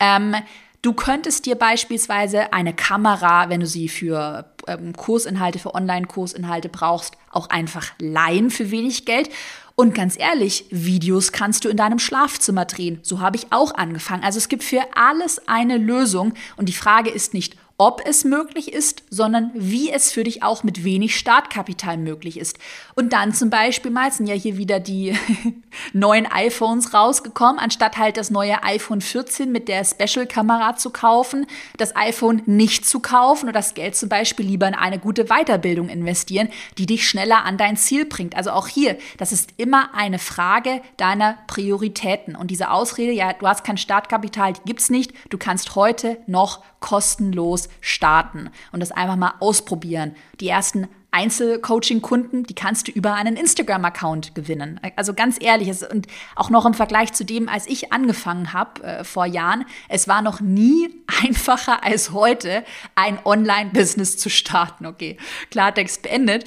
Ähm, 0.00 0.34
Du 0.82 0.94
könntest 0.94 1.44
dir 1.44 1.56
beispielsweise 1.56 2.54
eine 2.54 2.72
Kamera, 2.72 3.50
wenn 3.50 3.60
du 3.60 3.66
sie 3.66 3.86
für 3.86 4.46
ähm, 4.66 4.94
Kursinhalte, 4.94 5.58
für 5.58 5.74
Online-Kursinhalte 5.74 6.70
brauchst, 6.70 7.18
auch 7.30 7.50
einfach 7.50 7.92
leihen 7.98 8.48
für 8.50 8.70
wenig 8.70 9.04
Geld. 9.04 9.28
Und 9.74 9.94
ganz 9.94 10.18
ehrlich, 10.18 10.64
Videos 10.70 11.32
kannst 11.32 11.66
du 11.66 11.68
in 11.68 11.76
deinem 11.76 11.98
Schlafzimmer 11.98 12.64
drehen. 12.64 12.98
So 13.02 13.20
habe 13.20 13.36
ich 13.36 13.48
auch 13.50 13.74
angefangen. 13.74 14.24
Also 14.24 14.38
es 14.38 14.48
gibt 14.48 14.64
für 14.64 14.82
alles 14.94 15.46
eine 15.48 15.76
Lösung. 15.76 16.32
Und 16.56 16.70
die 16.70 16.74
Frage 16.74 17.10
ist 17.10 17.34
nicht, 17.34 17.56
ob 17.80 18.02
es 18.04 18.24
möglich 18.24 18.74
ist, 18.74 19.04
sondern 19.08 19.52
wie 19.54 19.90
es 19.90 20.12
für 20.12 20.22
dich 20.22 20.42
auch 20.42 20.64
mit 20.64 20.84
wenig 20.84 21.16
Startkapital 21.16 21.96
möglich 21.96 22.38
ist. 22.38 22.58
Und 22.94 23.14
dann 23.14 23.32
zum 23.32 23.48
Beispiel 23.48 23.90
mal 23.90 24.12
sind 24.12 24.26
ja 24.26 24.34
hier 24.34 24.58
wieder 24.58 24.80
die 24.80 25.16
neuen 25.94 26.30
iPhones 26.30 26.92
rausgekommen, 26.92 27.58
anstatt 27.58 27.96
halt 27.96 28.18
das 28.18 28.30
neue 28.30 28.62
iPhone 28.64 29.00
14 29.00 29.50
mit 29.50 29.66
der 29.66 29.82
Special-Kamera 29.86 30.76
zu 30.76 30.90
kaufen, 30.90 31.46
das 31.78 31.96
iPhone 31.96 32.42
nicht 32.44 32.84
zu 32.84 33.00
kaufen 33.00 33.46
oder 33.46 33.54
das 33.54 33.72
Geld 33.72 33.96
zum 33.96 34.10
Beispiel 34.10 34.44
lieber 34.44 34.68
in 34.68 34.74
eine 34.74 34.98
gute 34.98 35.24
Weiterbildung 35.24 35.88
investieren, 35.88 36.50
die 36.76 36.84
dich 36.84 37.08
schneller 37.08 37.46
an 37.46 37.56
dein 37.56 37.78
Ziel 37.78 38.04
bringt. 38.04 38.36
Also 38.36 38.50
auch 38.50 38.68
hier, 38.68 38.98
das 39.16 39.32
ist 39.32 39.54
immer 39.56 39.94
eine 39.94 40.18
Frage 40.18 40.82
deiner 40.98 41.38
Prioritäten. 41.46 42.36
Und 42.36 42.50
diese 42.50 42.70
Ausrede, 42.70 43.12
ja, 43.12 43.32
du 43.32 43.48
hast 43.48 43.64
kein 43.64 43.78
Startkapital, 43.78 44.52
die 44.52 44.60
gibt's 44.66 44.90
nicht, 44.90 45.14
du 45.30 45.38
kannst 45.38 45.76
heute 45.76 46.18
noch 46.26 46.62
kostenlos 46.80 47.69
starten 47.80 48.50
und 48.72 48.80
das 48.80 48.92
einfach 48.92 49.16
mal 49.16 49.34
ausprobieren. 49.40 50.14
Die 50.40 50.48
ersten 50.48 50.88
Einzelcoaching-Kunden, 51.12 52.44
die 52.44 52.54
kannst 52.54 52.88
du 52.88 52.92
über 52.92 53.14
einen 53.14 53.36
Instagram-Account 53.36 54.34
gewinnen. 54.34 54.80
Also 54.96 55.12
ganz 55.12 55.38
ehrlich, 55.40 55.70
und 55.90 56.06
auch 56.36 56.50
noch 56.50 56.66
im 56.66 56.74
Vergleich 56.74 57.12
zu 57.12 57.24
dem, 57.24 57.48
als 57.48 57.66
ich 57.66 57.92
angefangen 57.92 58.52
habe 58.52 58.82
äh, 58.82 59.04
vor 59.04 59.26
Jahren, 59.26 59.64
es 59.88 60.06
war 60.06 60.22
noch 60.22 60.40
nie 60.40 60.88
einfacher 61.24 61.82
als 61.84 62.12
heute, 62.12 62.64
ein 62.94 63.18
Online-Business 63.24 64.18
zu 64.18 64.30
starten. 64.30 64.86
Okay, 64.86 65.16
Klartext 65.50 66.02
beendet. 66.02 66.44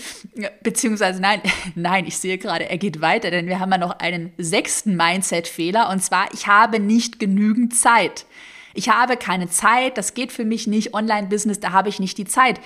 Beziehungsweise 0.62 1.22
nein, 1.22 1.42
nein, 1.76 2.06
ich 2.06 2.18
sehe 2.18 2.38
gerade, 2.38 2.70
er 2.70 2.78
geht 2.78 3.02
weiter, 3.02 3.32
denn 3.32 3.48
wir 3.48 3.60
haben 3.60 3.72
ja 3.72 3.78
noch 3.78 4.00
einen 4.00 4.32
sechsten 4.38 4.96
Mindset-Fehler 4.96 5.90
und 5.90 6.02
zwar, 6.02 6.34
ich 6.34 6.48
habe 6.48 6.80
nicht 6.80 7.20
genügend 7.20 7.76
Zeit. 7.76 8.26
Ich 8.74 8.90
habe 8.90 9.18
keine 9.18 9.50
Zeit, 9.50 9.98
das 9.98 10.14
geht 10.14 10.32
für 10.32 10.46
mich 10.46 10.68
nicht, 10.68 10.94
Online-Business, 10.94 11.60
da 11.60 11.72
habe 11.72 11.90
ich 11.90 12.00
nicht 12.00 12.18
die 12.18 12.26
Zeit. 12.26 12.60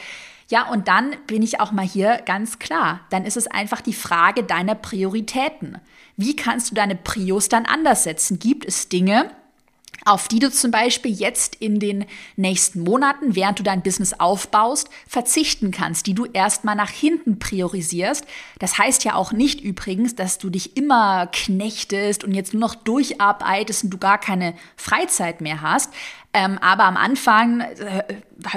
Ja, 0.49 0.69
und 0.69 0.87
dann 0.87 1.15
bin 1.27 1.43
ich 1.43 1.59
auch 1.59 1.71
mal 1.71 1.85
hier 1.85 2.21
ganz 2.25 2.57
klar. 2.57 3.01
Dann 3.09 3.25
ist 3.25 3.35
es 3.35 3.47
einfach 3.47 3.81
die 3.81 3.93
Frage 3.93 4.43
deiner 4.43 4.75
Prioritäten. 4.75 5.77
Wie 6.15 6.35
kannst 6.35 6.71
du 6.71 6.75
deine 6.75 6.95
Prios 6.95 7.49
dann 7.49 7.65
anders 7.65 8.03
setzen? 8.03 8.39
Gibt 8.39 8.65
es 8.65 8.87
Dinge, 8.87 9.29
auf 10.05 10.27
die 10.27 10.39
du 10.39 10.51
zum 10.51 10.71
Beispiel 10.71 11.11
jetzt 11.11 11.55
in 11.55 11.79
den 11.79 12.05
nächsten 12.35 12.81
Monaten, 12.81 13.35
während 13.35 13.59
du 13.59 13.63
dein 13.63 13.81
Business 13.81 14.13
aufbaust, 14.13 14.89
verzichten 15.07 15.71
kannst, 15.71 16.07
die 16.07 16.13
du 16.13 16.25
erstmal 16.25 16.75
nach 16.75 16.89
hinten 16.89 17.39
priorisierst. 17.39 18.25
Das 18.59 18.77
heißt 18.77 19.03
ja 19.03 19.15
auch 19.15 19.31
nicht 19.31 19.61
übrigens, 19.61 20.15
dass 20.15 20.37
du 20.37 20.49
dich 20.49 20.77
immer 20.77 21.27
knechtest 21.27 22.23
und 22.23 22.33
jetzt 22.33 22.53
nur 22.53 22.61
noch 22.61 22.75
durcharbeitest 22.75 23.85
und 23.85 23.89
du 23.89 23.97
gar 23.97 24.17
keine 24.17 24.53
Freizeit 24.75 25.41
mehr 25.41 25.61
hast. 25.61 25.93
Ähm, 26.33 26.57
aber 26.59 26.83
am 26.83 26.97
Anfang 26.97 27.61
äh, 27.61 28.03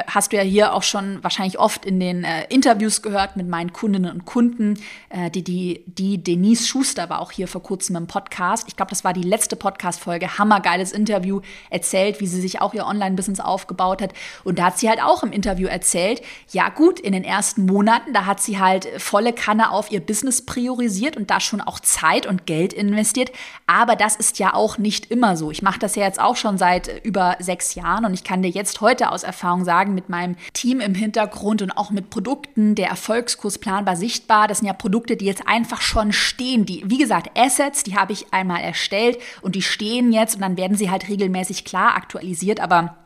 hast 0.06 0.32
du 0.32 0.36
ja 0.36 0.42
hier 0.42 0.74
auch 0.74 0.82
schon 0.82 1.22
wahrscheinlich 1.22 1.58
oft 1.58 1.84
in 1.84 2.00
den 2.00 2.24
äh, 2.24 2.44
Interviews 2.48 3.02
gehört 3.02 3.36
mit 3.36 3.48
meinen 3.48 3.72
Kundinnen 3.72 4.10
und 4.10 4.24
Kunden. 4.24 4.78
Äh, 5.08 5.30
die, 5.30 5.42
die, 5.42 5.84
die 5.86 6.22
Denise 6.22 6.66
Schuster 6.66 7.08
war 7.08 7.20
auch 7.20 7.32
hier 7.32 7.48
vor 7.48 7.62
kurzem 7.62 7.96
im 7.96 8.06
Podcast. 8.06 8.68
Ich 8.68 8.76
glaube, 8.76 8.90
das 8.90 9.04
war 9.04 9.12
die 9.12 9.22
letzte 9.22 9.56
Podcast-Folge. 9.56 10.38
Hammergeiles 10.38 10.92
Interview. 10.92 11.40
Erzählt, 11.70 12.20
wie 12.20 12.26
sie 12.26 12.40
sich 12.40 12.60
auch 12.60 12.74
ihr 12.74 12.86
Online-Business 12.86 13.40
aufgebaut 13.40 14.02
hat. 14.02 14.12
Und 14.44 14.58
da 14.58 14.64
hat 14.64 14.78
sie 14.78 14.88
halt 14.88 15.02
auch 15.02 15.22
im 15.22 15.32
Interview 15.32 15.66
erzählt, 15.66 16.22
ja 16.50 16.68
gut, 16.68 17.00
in 17.00 17.12
den 17.12 17.24
ersten 17.24 17.66
Monaten, 17.66 18.12
da 18.12 18.26
hat 18.26 18.40
sie 18.40 18.58
halt 18.58 18.86
volle 18.98 19.32
Kanne 19.32 19.70
auf 19.70 19.90
ihr 19.90 20.00
Business 20.00 20.44
priorisiert 20.44 21.16
und 21.16 21.30
da 21.30 21.40
schon 21.40 21.60
auch 21.60 21.80
Zeit 21.80 22.26
und 22.26 22.46
Geld 22.46 22.72
investiert. 22.72 23.32
Aber 23.66 23.96
das 23.96 24.16
ist 24.16 24.38
ja 24.38 24.54
auch 24.54 24.78
nicht 24.78 25.10
immer 25.10 25.36
so. 25.36 25.50
Ich 25.50 25.62
mache 25.62 25.78
das 25.78 25.96
ja 25.96 26.04
jetzt 26.04 26.20
auch 26.20 26.36
schon 26.36 26.58
seit 26.58 27.04
über 27.04 27.36
sechs 27.38 27.74
Jahren 27.74 28.04
und 28.04 28.14
ich 28.14 28.24
kann 28.24 28.42
dir 28.42 28.50
jetzt 28.50 28.80
heute 28.80 29.10
aus 29.10 29.22
Erfahrung 29.22 29.64
sagen, 29.64 29.69
sagen, 29.70 29.94
mit 29.94 30.09
meinem 30.09 30.35
Team 30.52 30.80
im 30.80 30.96
Hintergrund 30.96 31.62
und 31.62 31.70
auch 31.70 31.92
mit 31.92 32.11
Produkten, 32.11 32.74
der 32.74 32.88
Erfolgskurs 32.88 33.59
planbar 33.59 33.94
sichtbar. 33.94 34.48
Das 34.48 34.59
sind 34.59 34.66
ja 34.66 34.72
Produkte, 34.72 35.16
die 35.16 35.26
jetzt 35.26 35.46
einfach 35.46 35.80
schon 35.80 36.12
stehen. 36.12 36.66
Die, 36.66 36.83
wie 36.87 36.98
gesagt, 36.98 37.30
Assets, 37.38 37.85
die 37.85 37.94
habe 37.94 38.12
ich 38.12 38.33
einmal 38.33 38.62
erstellt 38.62 39.18
und 39.42 39.54
die 39.54 39.62
stehen 39.62 40.11
jetzt 40.12 40.35
und 40.35 40.40
dann 40.40 40.56
werden 40.56 40.76
sie 40.76 40.90
halt 40.90 41.09
regelmäßig 41.09 41.64
klar 41.64 41.94
aktualisiert, 41.94 42.59
aber 42.59 42.96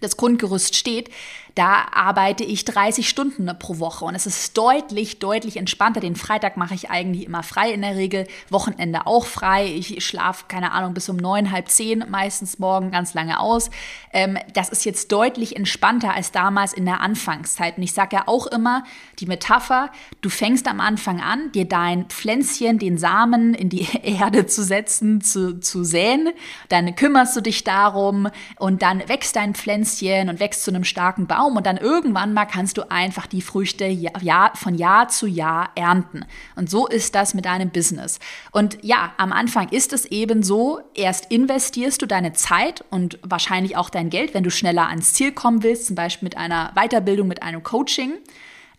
das 0.00 0.16
Grundgerüst 0.16 0.76
steht 0.76 1.10
da 1.56 1.86
arbeite 1.90 2.44
ich 2.44 2.66
30 2.66 3.08
Stunden 3.08 3.50
pro 3.58 3.78
Woche 3.78 4.04
und 4.04 4.14
es 4.14 4.26
ist 4.26 4.58
deutlich, 4.58 5.20
deutlich 5.20 5.56
entspannter. 5.56 6.00
Den 6.00 6.14
Freitag 6.14 6.58
mache 6.58 6.74
ich 6.74 6.90
eigentlich 6.90 7.24
immer 7.24 7.42
frei 7.42 7.72
in 7.72 7.80
der 7.80 7.96
Regel, 7.96 8.26
Wochenende 8.50 9.06
auch 9.06 9.24
frei. 9.24 9.64
Ich 9.64 10.04
schlafe, 10.04 10.44
keine 10.48 10.72
Ahnung, 10.72 10.92
bis 10.92 11.08
um 11.08 11.16
neun, 11.16 11.50
halb 11.50 11.70
zehn 11.70 12.04
meistens 12.10 12.58
morgen 12.58 12.90
ganz 12.90 13.14
lange 13.14 13.40
aus. 13.40 13.70
Ähm, 14.12 14.36
das 14.52 14.68
ist 14.68 14.84
jetzt 14.84 15.10
deutlich 15.12 15.56
entspannter 15.56 16.12
als 16.12 16.30
damals 16.30 16.74
in 16.74 16.84
der 16.84 17.00
Anfangszeit. 17.00 17.78
Und 17.78 17.84
ich 17.84 17.94
sage 17.94 18.16
ja 18.16 18.24
auch 18.26 18.46
immer 18.46 18.84
die 19.18 19.26
Metapher, 19.26 19.90
du 20.20 20.28
fängst 20.28 20.68
am 20.68 20.78
Anfang 20.78 21.22
an, 21.22 21.52
dir 21.52 21.64
dein 21.64 22.04
Pflänzchen, 22.10 22.78
den 22.78 22.98
Samen 22.98 23.54
in 23.54 23.70
die 23.70 23.88
Erde 24.02 24.44
zu 24.44 24.62
setzen, 24.62 25.22
zu, 25.22 25.58
zu 25.58 25.84
säen. 25.84 26.28
Dann 26.68 26.94
kümmerst 26.94 27.34
du 27.34 27.40
dich 27.40 27.64
darum 27.64 28.28
und 28.58 28.82
dann 28.82 29.08
wächst 29.08 29.36
dein 29.36 29.54
Pflänzchen 29.54 30.28
und 30.28 30.38
wächst 30.38 30.62
zu 30.62 30.70
einem 30.70 30.84
starken 30.84 31.26
Baum 31.26 31.45
Baum 31.46 31.56
und 31.56 31.66
dann 31.66 31.76
irgendwann 31.76 32.32
mal 32.32 32.44
kannst 32.44 32.76
du 32.76 32.90
einfach 32.90 33.26
die 33.26 33.42
Früchte 33.42 33.86
Jahr, 33.86 34.56
von 34.56 34.74
Jahr 34.74 35.08
zu 35.08 35.26
Jahr 35.26 35.70
ernten. 35.74 36.24
Und 36.56 36.68
so 36.68 36.86
ist 36.86 37.14
das 37.14 37.34
mit 37.34 37.44
deinem 37.44 37.70
Business. 37.70 38.18
Und 38.50 38.78
ja, 38.82 39.12
am 39.16 39.32
Anfang 39.32 39.68
ist 39.68 39.92
es 39.92 40.06
eben 40.06 40.42
so, 40.42 40.80
erst 40.94 41.30
investierst 41.30 42.02
du 42.02 42.06
deine 42.06 42.32
Zeit 42.32 42.84
und 42.90 43.18
wahrscheinlich 43.22 43.76
auch 43.76 43.90
dein 43.90 44.10
Geld, 44.10 44.34
wenn 44.34 44.42
du 44.42 44.50
schneller 44.50 44.88
ans 44.88 45.14
Ziel 45.14 45.32
kommen 45.32 45.62
willst, 45.62 45.86
zum 45.86 45.96
Beispiel 45.96 46.26
mit 46.26 46.36
einer 46.36 46.72
Weiterbildung, 46.74 47.28
mit 47.28 47.42
einem 47.42 47.62
Coaching. 47.62 48.14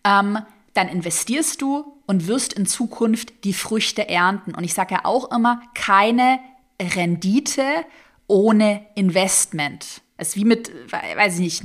Ähm, 0.04 0.38
dann 0.74 0.88
investierst 0.88 1.62
du 1.62 1.94
und 2.06 2.28
wirst 2.28 2.52
in 2.52 2.66
Zukunft 2.66 3.44
die 3.44 3.54
Früchte 3.54 4.08
ernten. 4.08 4.54
Und 4.54 4.64
ich 4.64 4.74
sage 4.74 4.94
ja 4.94 5.04
auch 5.04 5.32
immer, 5.34 5.62
keine 5.74 6.38
Rendite 6.80 7.62
ohne 8.26 8.86
Investment. 8.94 10.02
Es 10.18 10.28
ist 10.28 10.36
wie 10.36 10.44
mit, 10.44 10.70
weiß 10.90 11.34
ich 11.34 11.40
nicht, 11.40 11.64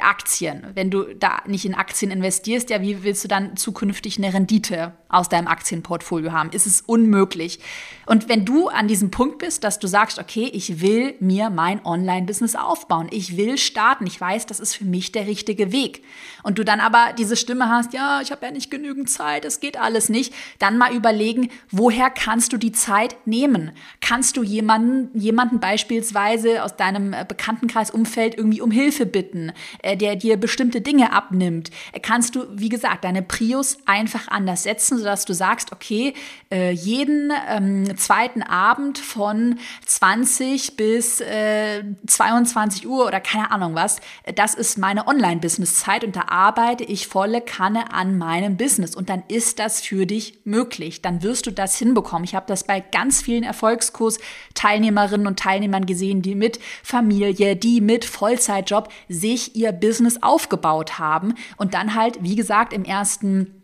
Aktien. 0.00 0.66
Wenn 0.74 0.90
du 0.90 1.14
da 1.14 1.42
nicht 1.46 1.64
in 1.64 1.74
Aktien 1.74 2.10
investierst, 2.10 2.70
ja, 2.70 2.80
wie 2.80 3.02
willst 3.02 3.24
du 3.24 3.28
dann 3.28 3.56
zukünftig 3.56 4.18
eine 4.18 4.32
Rendite 4.32 4.92
aus 5.08 5.28
deinem 5.28 5.46
Aktienportfolio 5.46 6.32
haben? 6.32 6.50
Ist 6.50 6.66
es 6.66 6.80
unmöglich. 6.80 7.60
Und 8.06 8.28
wenn 8.28 8.44
du 8.44 8.68
an 8.68 8.88
diesem 8.88 9.10
Punkt 9.10 9.38
bist, 9.38 9.64
dass 9.64 9.78
du 9.78 9.86
sagst, 9.86 10.18
okay, 10.18 10.50
ich 10.52 10.80
will 10.80 11.14
mir 11.20 11.50
mein 11.50 11.84
Online-Business 11.84 12.54
aufbauen, 12.54 13.08
ich 13.10 13.36
will 13.36 13.56
starten, 13.56 14.06
ich 14.06 14.20
weiß, 14.20 14.46
das 14.46 14.60
ist 14.60 14.74
für 14.74 14.84
mich 14.84 15.12
der 15.12 15.26
richtige 15.26 15.72
Weg. 15.72 16.02
Und 16.42 16.58
du 16.58 16.64
dann 16.64 16.80
aber 16.80 17.14
diese 17.16 17.36
Stimme 17.36 17.68
hast, 17.68 17.94
ja, 17.94 18.20
ich 18.20 18.30
habe 18.30 18.44
ja 18.44 18.52
nicht 18.52 18.70
genügend 18.70 19.08
Zeit, 19.08 19.44
es 19.44 19.60
geht 19.60 19.78
alles 19.78 20.08
nicht, 20.08 20.34
dann 20.58 20.76
mal 20.76 20.94
überlegen, 20.94 21.48
woher 21.70 22.10
kannst 22.10 22.52
du 22.52 22.58
die 22.58 22.72
Zeit 22.72 23.16
nehmen? 23.26 23.72
Kannst 24.00 24.36
du 24.36 24.42
jemanden, 24.42 25.18
jemanden 25.18 25.60
beispielsweise 25.60 26.62
aus 26.62 26.76
deinem 26.76 27.12
äh, 27.12 27.24
Bekanntenkreis, 27.26 27.90
Umfeld 27.90 28.36
irgendwie 28.36 28.60
um 28.60 28.70
Hilfe 28.70 29.06
bitten? 29.06 29.52
Äh, 29.84 29.98
der 29.98 30.16
dir 30.16 30.38
bestimmte 30.38 30.80
Dinge 30.80 31.12
abnimmt, 31.12 31.70
kannst 32.00 32.34
du, 32.34 32.46
wie 32.52 32.70
gesagt, 32.70 33.04
deine 33.04 33.20
Prios 33.20 33.76
einfach 33.84 34.28
anders 34.28 34.62
setzen, 34.62 34.96
sodass 34.96 35.26
du 35.26 35.34
sagst, 35.34 35.72
okay, 35.72 36.14
äh, 36.50 36.70
jeden 36.70 37.30
ähm, 37.50 37.94
zweiten 37.98 38.42
Abend 38.42 38.98
von 38.98 39.58
20 39.84 40.76
bis 40.76 41.20
äh, 41.20 41.84
22 42.06 42.88
Uhr 42.88 43.06
oder 43.06 43.20
keine 43.20 43.50
Ahnung 43.50 43.74
was, 43.74 44.00
das 44.34 44.54
ist 44.54 44.78
meine 44.78 45.06
Online-Business-Zeit 45.06 46.02
und 46.02 46.16
da 46.16 46.28
arbeite 46.28 46.84
ich 46.84 47.06
volle 47.06 47.42
Kanne 47.42 47.92
an 47.92 48.16
meinem 48.16 48.56
Business 48.56 48.96
und 48.96 49.10
dann 49.10 49.22
ist 49.28 49.58
das 49.58 49.82
für 49.82 50.06
dich 50.06 50.38
möglich. 50.44 51.02
Dann 51.02 51.22
wirst 51.22 51.46
du 51.46 51.50
das 51.50 51.76
hinbekommen. 51.76 52.24
Ich 52.24 52.34
habe 52.34 52.46
das 52.46 52.64
bei 52.64 52.80
ganz 52.80 53.20
vielen 53.20 53.42
Erfolgskurs-Teilnehmerinnen 53.42 55.26
und 55.26 55.38
Teilnehmern 55.38 55.84
gesehen, 55.84 56.22
die 56.22 56.34
mit 56.34 56.58
Familie, 56.82 57.54
die 57.54 57.82
mit 57.82 58.06
Vollzeitjob 58.06 58.88
sich 59.08 59.54
ihr 59.56 59.73
Business 59.74 60.22
aufgebaut 60.22 60.98
haben 60.98 61.34
und 61.56 61.74
dann 61.74 61.94
halt, 61.94 62.22
wie 62.22 62.36
gesagt, 62.36 62.72
im 62.72 62.84
ersten 62.84 63.62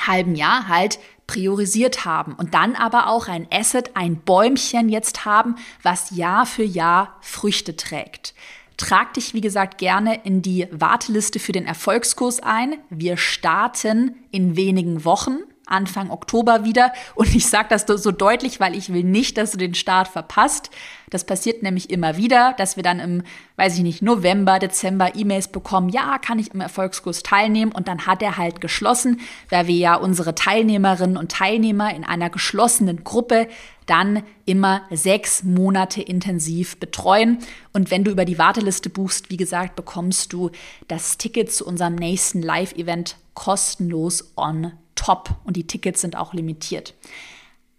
halben 0.00 0.34
Jahr 0.34 0.68
halt 0.68 0.98
priorisiert 1.26 2.04
haben 2.04 2.34
und 2.34 2.54
dann 2.54 2.74
aber 2.74 3.06
auch 3.08 3.28
ein 3.28 3.46
Asset, 3.50 3.92
ein 3.94 4.16
Bäumchen 4.16 4.88
jetzt 4.88 5.24
haben, 5.24 5.56
was 5.82 6.10
Jahr 6.10 6.46
für 6.46 6.64
Jahr 6.64 7.16
Früchte 7.20 7.76
trägt. 7.76 8.34
Trag 8.76 9.14
dich, 9.14 9.32
wie 9.32 9.40
gesagt, 9.40 9.78
gerne 9.78 10.24
in 10.24 10.42
die 10.42 10.66
Warteliste 10.72 11.38
für 11.38 11.52
den 11.52 11.66
Erfolgskurs 11.66 12.40
ein. 12.40 12.76
Wir 12.90 13.16
starten 13.16 14.16
in 14.30 14.56
wenigen 14.56 15.04
Wochen. 15.04 15.38
Anfang 15.66 16.10
Oktober 16.10 16.64
wieder. 16.64 16.92
Und 17.14 17.34
ich 17.34 17.46
sage 17.46 17.68
das 17.70 17.86
so 17.86 18.10
deutlich, 18.10 18.60
weil 18.60 18.74
ich 18.76 18.92
will 18.92 19.04
nicht, 19.04 19.38
dass 19.38 19.52
du 19.52 19.58
den 19.58 19.74
Start 19.74 20.08
verpasst. 20.08 20.70
Das 21.10 21.24
passiert 21.24 21.62
nämlich 21.62 21.90
immer 21.90 22.16
wieder, 22.16 22.54
dass 22.56 22.76
wir 22.76 22.82
dann 22.82 22.98
im, 22.98 23.22
weiß 23.56 23.76
ich 23.76 23.82
nicht, 23.82 24.02
November, 24.02 24.58
Dezember 24.58 25.14
E-Mails 25.14 25.48
bekommen, 25.48 25.88
ja, 25.88 26.18
kann 26.18 26.38
ich 26.38 26.52
im 26.54 26.60
Erfolgskurs 26.60 27.22
teilnehmen. 27.22 27.72
Und 27.72 27.88
dann 27.88 28.06
hat 28.06 28.22
er 28.22 28.38
halt 28.38 28.60
geschlossen, 28.60 29.20
weil 29.50 29.66
wir 29.66 29.76
ja 29.76 29.94
unsere 29.94 30.34
Teilnehmerinnen 30.34 31.16
und 31.16 31.32
Teilnehmer 31.32 31.94
in 31.94 32.04
einer 32.04 32.30
geschlossenen 32.30 33.04
Gruppe 33.04 33.48
dann 33.86 34.22
immer 34.46 34.82
sechs 34.90 35.42
Monate 35.42 36.02
intensiv 36.02 36.78
betreuen. 36.78 37.38
Und 37.72 37.90
wenn 37.90 38.04
du 38.04 38.10
über 38.10 38.24
die 38.24 38.38
Warteliste 38.38 38.90
buchst, 38.90 39.30
wie 39.30 39.36
gesagt, 39.36 39.76
bekommst 39.76 40.32
du 40.32 40.50
das 40.88 41.18
Ticket 41.18 41.52
zu 41.52 41.66
unserem 41.66 41.94
nächsten 41.94 42.42
Live-Event 42.42 43.16
kostenlos 43.34 44.32
on 44.36 44.72
top 45.02 45.30
und 45.44 45.56
die 45.56 45.66
Tickets 45.66 46.00
sind 46.00 46.16
auch 46.16 46.32
limitiert. 46.34 46.94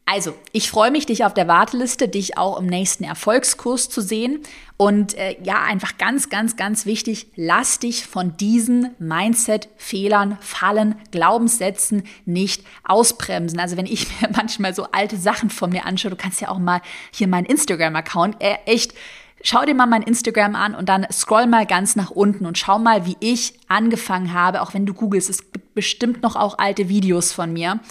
Also, 0.06 0.36
ich 0.52 0.70
freue 0.70 0.92
mich, 0.92 1.06
dich 1.06 1.24
auf 1.24 1.34
der 1.34 1.48
Warteliste, 1.48 2.10
dich 2.10 2.38
auch 2.38 2.60
im 2.60 2.66
nächsten 2.66 3.06
Erfolgskurs 3.06 3.88
zu 3.88 4.02
sehen. 4.02 4.42
Und 4.76 5.18
äh, 5.18 5.38
ja, 5.44 5.64
einfach 5.64 5.98
ganz, 5.98 6.28
ganz, 6.28 6.58
ganz 6.58 6.86
wichtig, 6.86 7.28
lass 7.38 7.80
dich 7.80 8.06
von 8.06 8.36
diesen 8.36 8.90
Mindset-Fehlern, 9.00 10.38
Fallen, 10.42 10.96
Glaubenssätzen 11.12 12.04
nicht 12.26 12.66
ausbremsen. 12.84 13.60
Also 13.60 13.78
wenn 13.78 13.86
ich 13.86 14.08
mir 14.22 14.30
manchmal 14.36 14.76
so 14.76 14.88
alte 14.92 15.16
Sachen 15.16 15.50
von 15.50 15.70
mir 15.70 15.86
anschaue, 15.86 16.12
du 16.12 16.18
kannst 16.18 16.42
ja 16.42 16.50
auch 16.50 16.60
mal 16.60 16.82
hier 17.12 17.30
meinen 17.30 17.46
Instagram-Account, 17.46 18.42
äh, 18.42 18.58
echt 18.66 18.94
Schau 19.46 19.66
dir 19.66 19.76
mal 19.76 19.88
mein 19.88 20.04
Instagram 20.04 20.56
an 20.56 20.74
und 20.74 20.88
dann 20.88 21.06
scroll 21.12 21.48
mal 21.48 21.66
ganz 21.66 21.98
nach 21.98 22.12
unten 22.12 22.46
und 22.46 22.58
schau 22.58 22.80
mal, 22.80 23.06
wie 23.06 23.18
ich 23.20 23.60
angefangen 23.68 24.34
habe, 24.34 24.62
auch 24.62 24.74
wenn 24.74 24.86
du 24.86 24.94
googelst. 24.94 25.30
Es 25.30 25.52
gibt 25.52 25.76
bestimmt 25.76 26.24
noch 26.24 26.38
auch 26.38 26.58
alte 26.58 26.88
Videos 26.88 27.34
von 27.34 27.52
mir. 27.52 27.82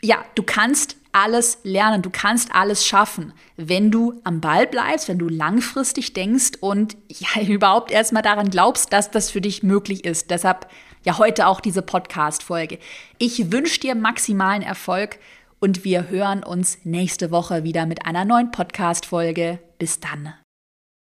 Ja, 0.00 0.24
du 0.36 0.44
kannst 0.44 0.96
alles 1.10 1.58
lernen, 1.64 2.02
du 2.02 2.10
kannst 2.10 2.54
alles 2.54 2.86
schaffen, 2.86 3.32
wenn 3.56 3.90
du 3.90 4.20
am 4.22 4.40
Ball 4.40 4.68
bleibst, 4.68 5.08
wenn 5.08 5.18
du 5.18 5.28
langfristig 5.28 6.12
denkst 6.12 6.52
und 6.60 6.96
ja 7.08 7.42
überhaupt 7.48 7.90
erstmal 7.90 8.22
daran 8.22 8.50
glaubst, 8.50 8.92
dass 8.92 9.10
das 9.10 9.32
für 9.32 9.40
dich 9.40 9.64
möglich 9.64 10.04
ist. 10.04 10.30
Deshalb 10.30 10.68
ja 11.04 11.18
heute 11.18 11.48
auch 11.48 11.60
diese 11.60 11.82
Podcast-Folge. 11.82 12.78
Ich 13.18 13.50
wünsche 13.50 13.80
dir 13.80 13.96
maximalen 13.96 14.62
Erfolg 14.62 15.18
und 15.58 15.84
wir 15.84 16.10
hören 16.10 16.44
uns 16.44 16.78
nächste 16.84 17.32
Woche 17.32 17.64
wieder 17.64 17.86
mit 17.86 18.06
einer 18.06 18.24
neuen 18.24 18.52
Podcast-Folge. 18.52 19.58
Bis 19.78 19.98
dann. 19.98 20.34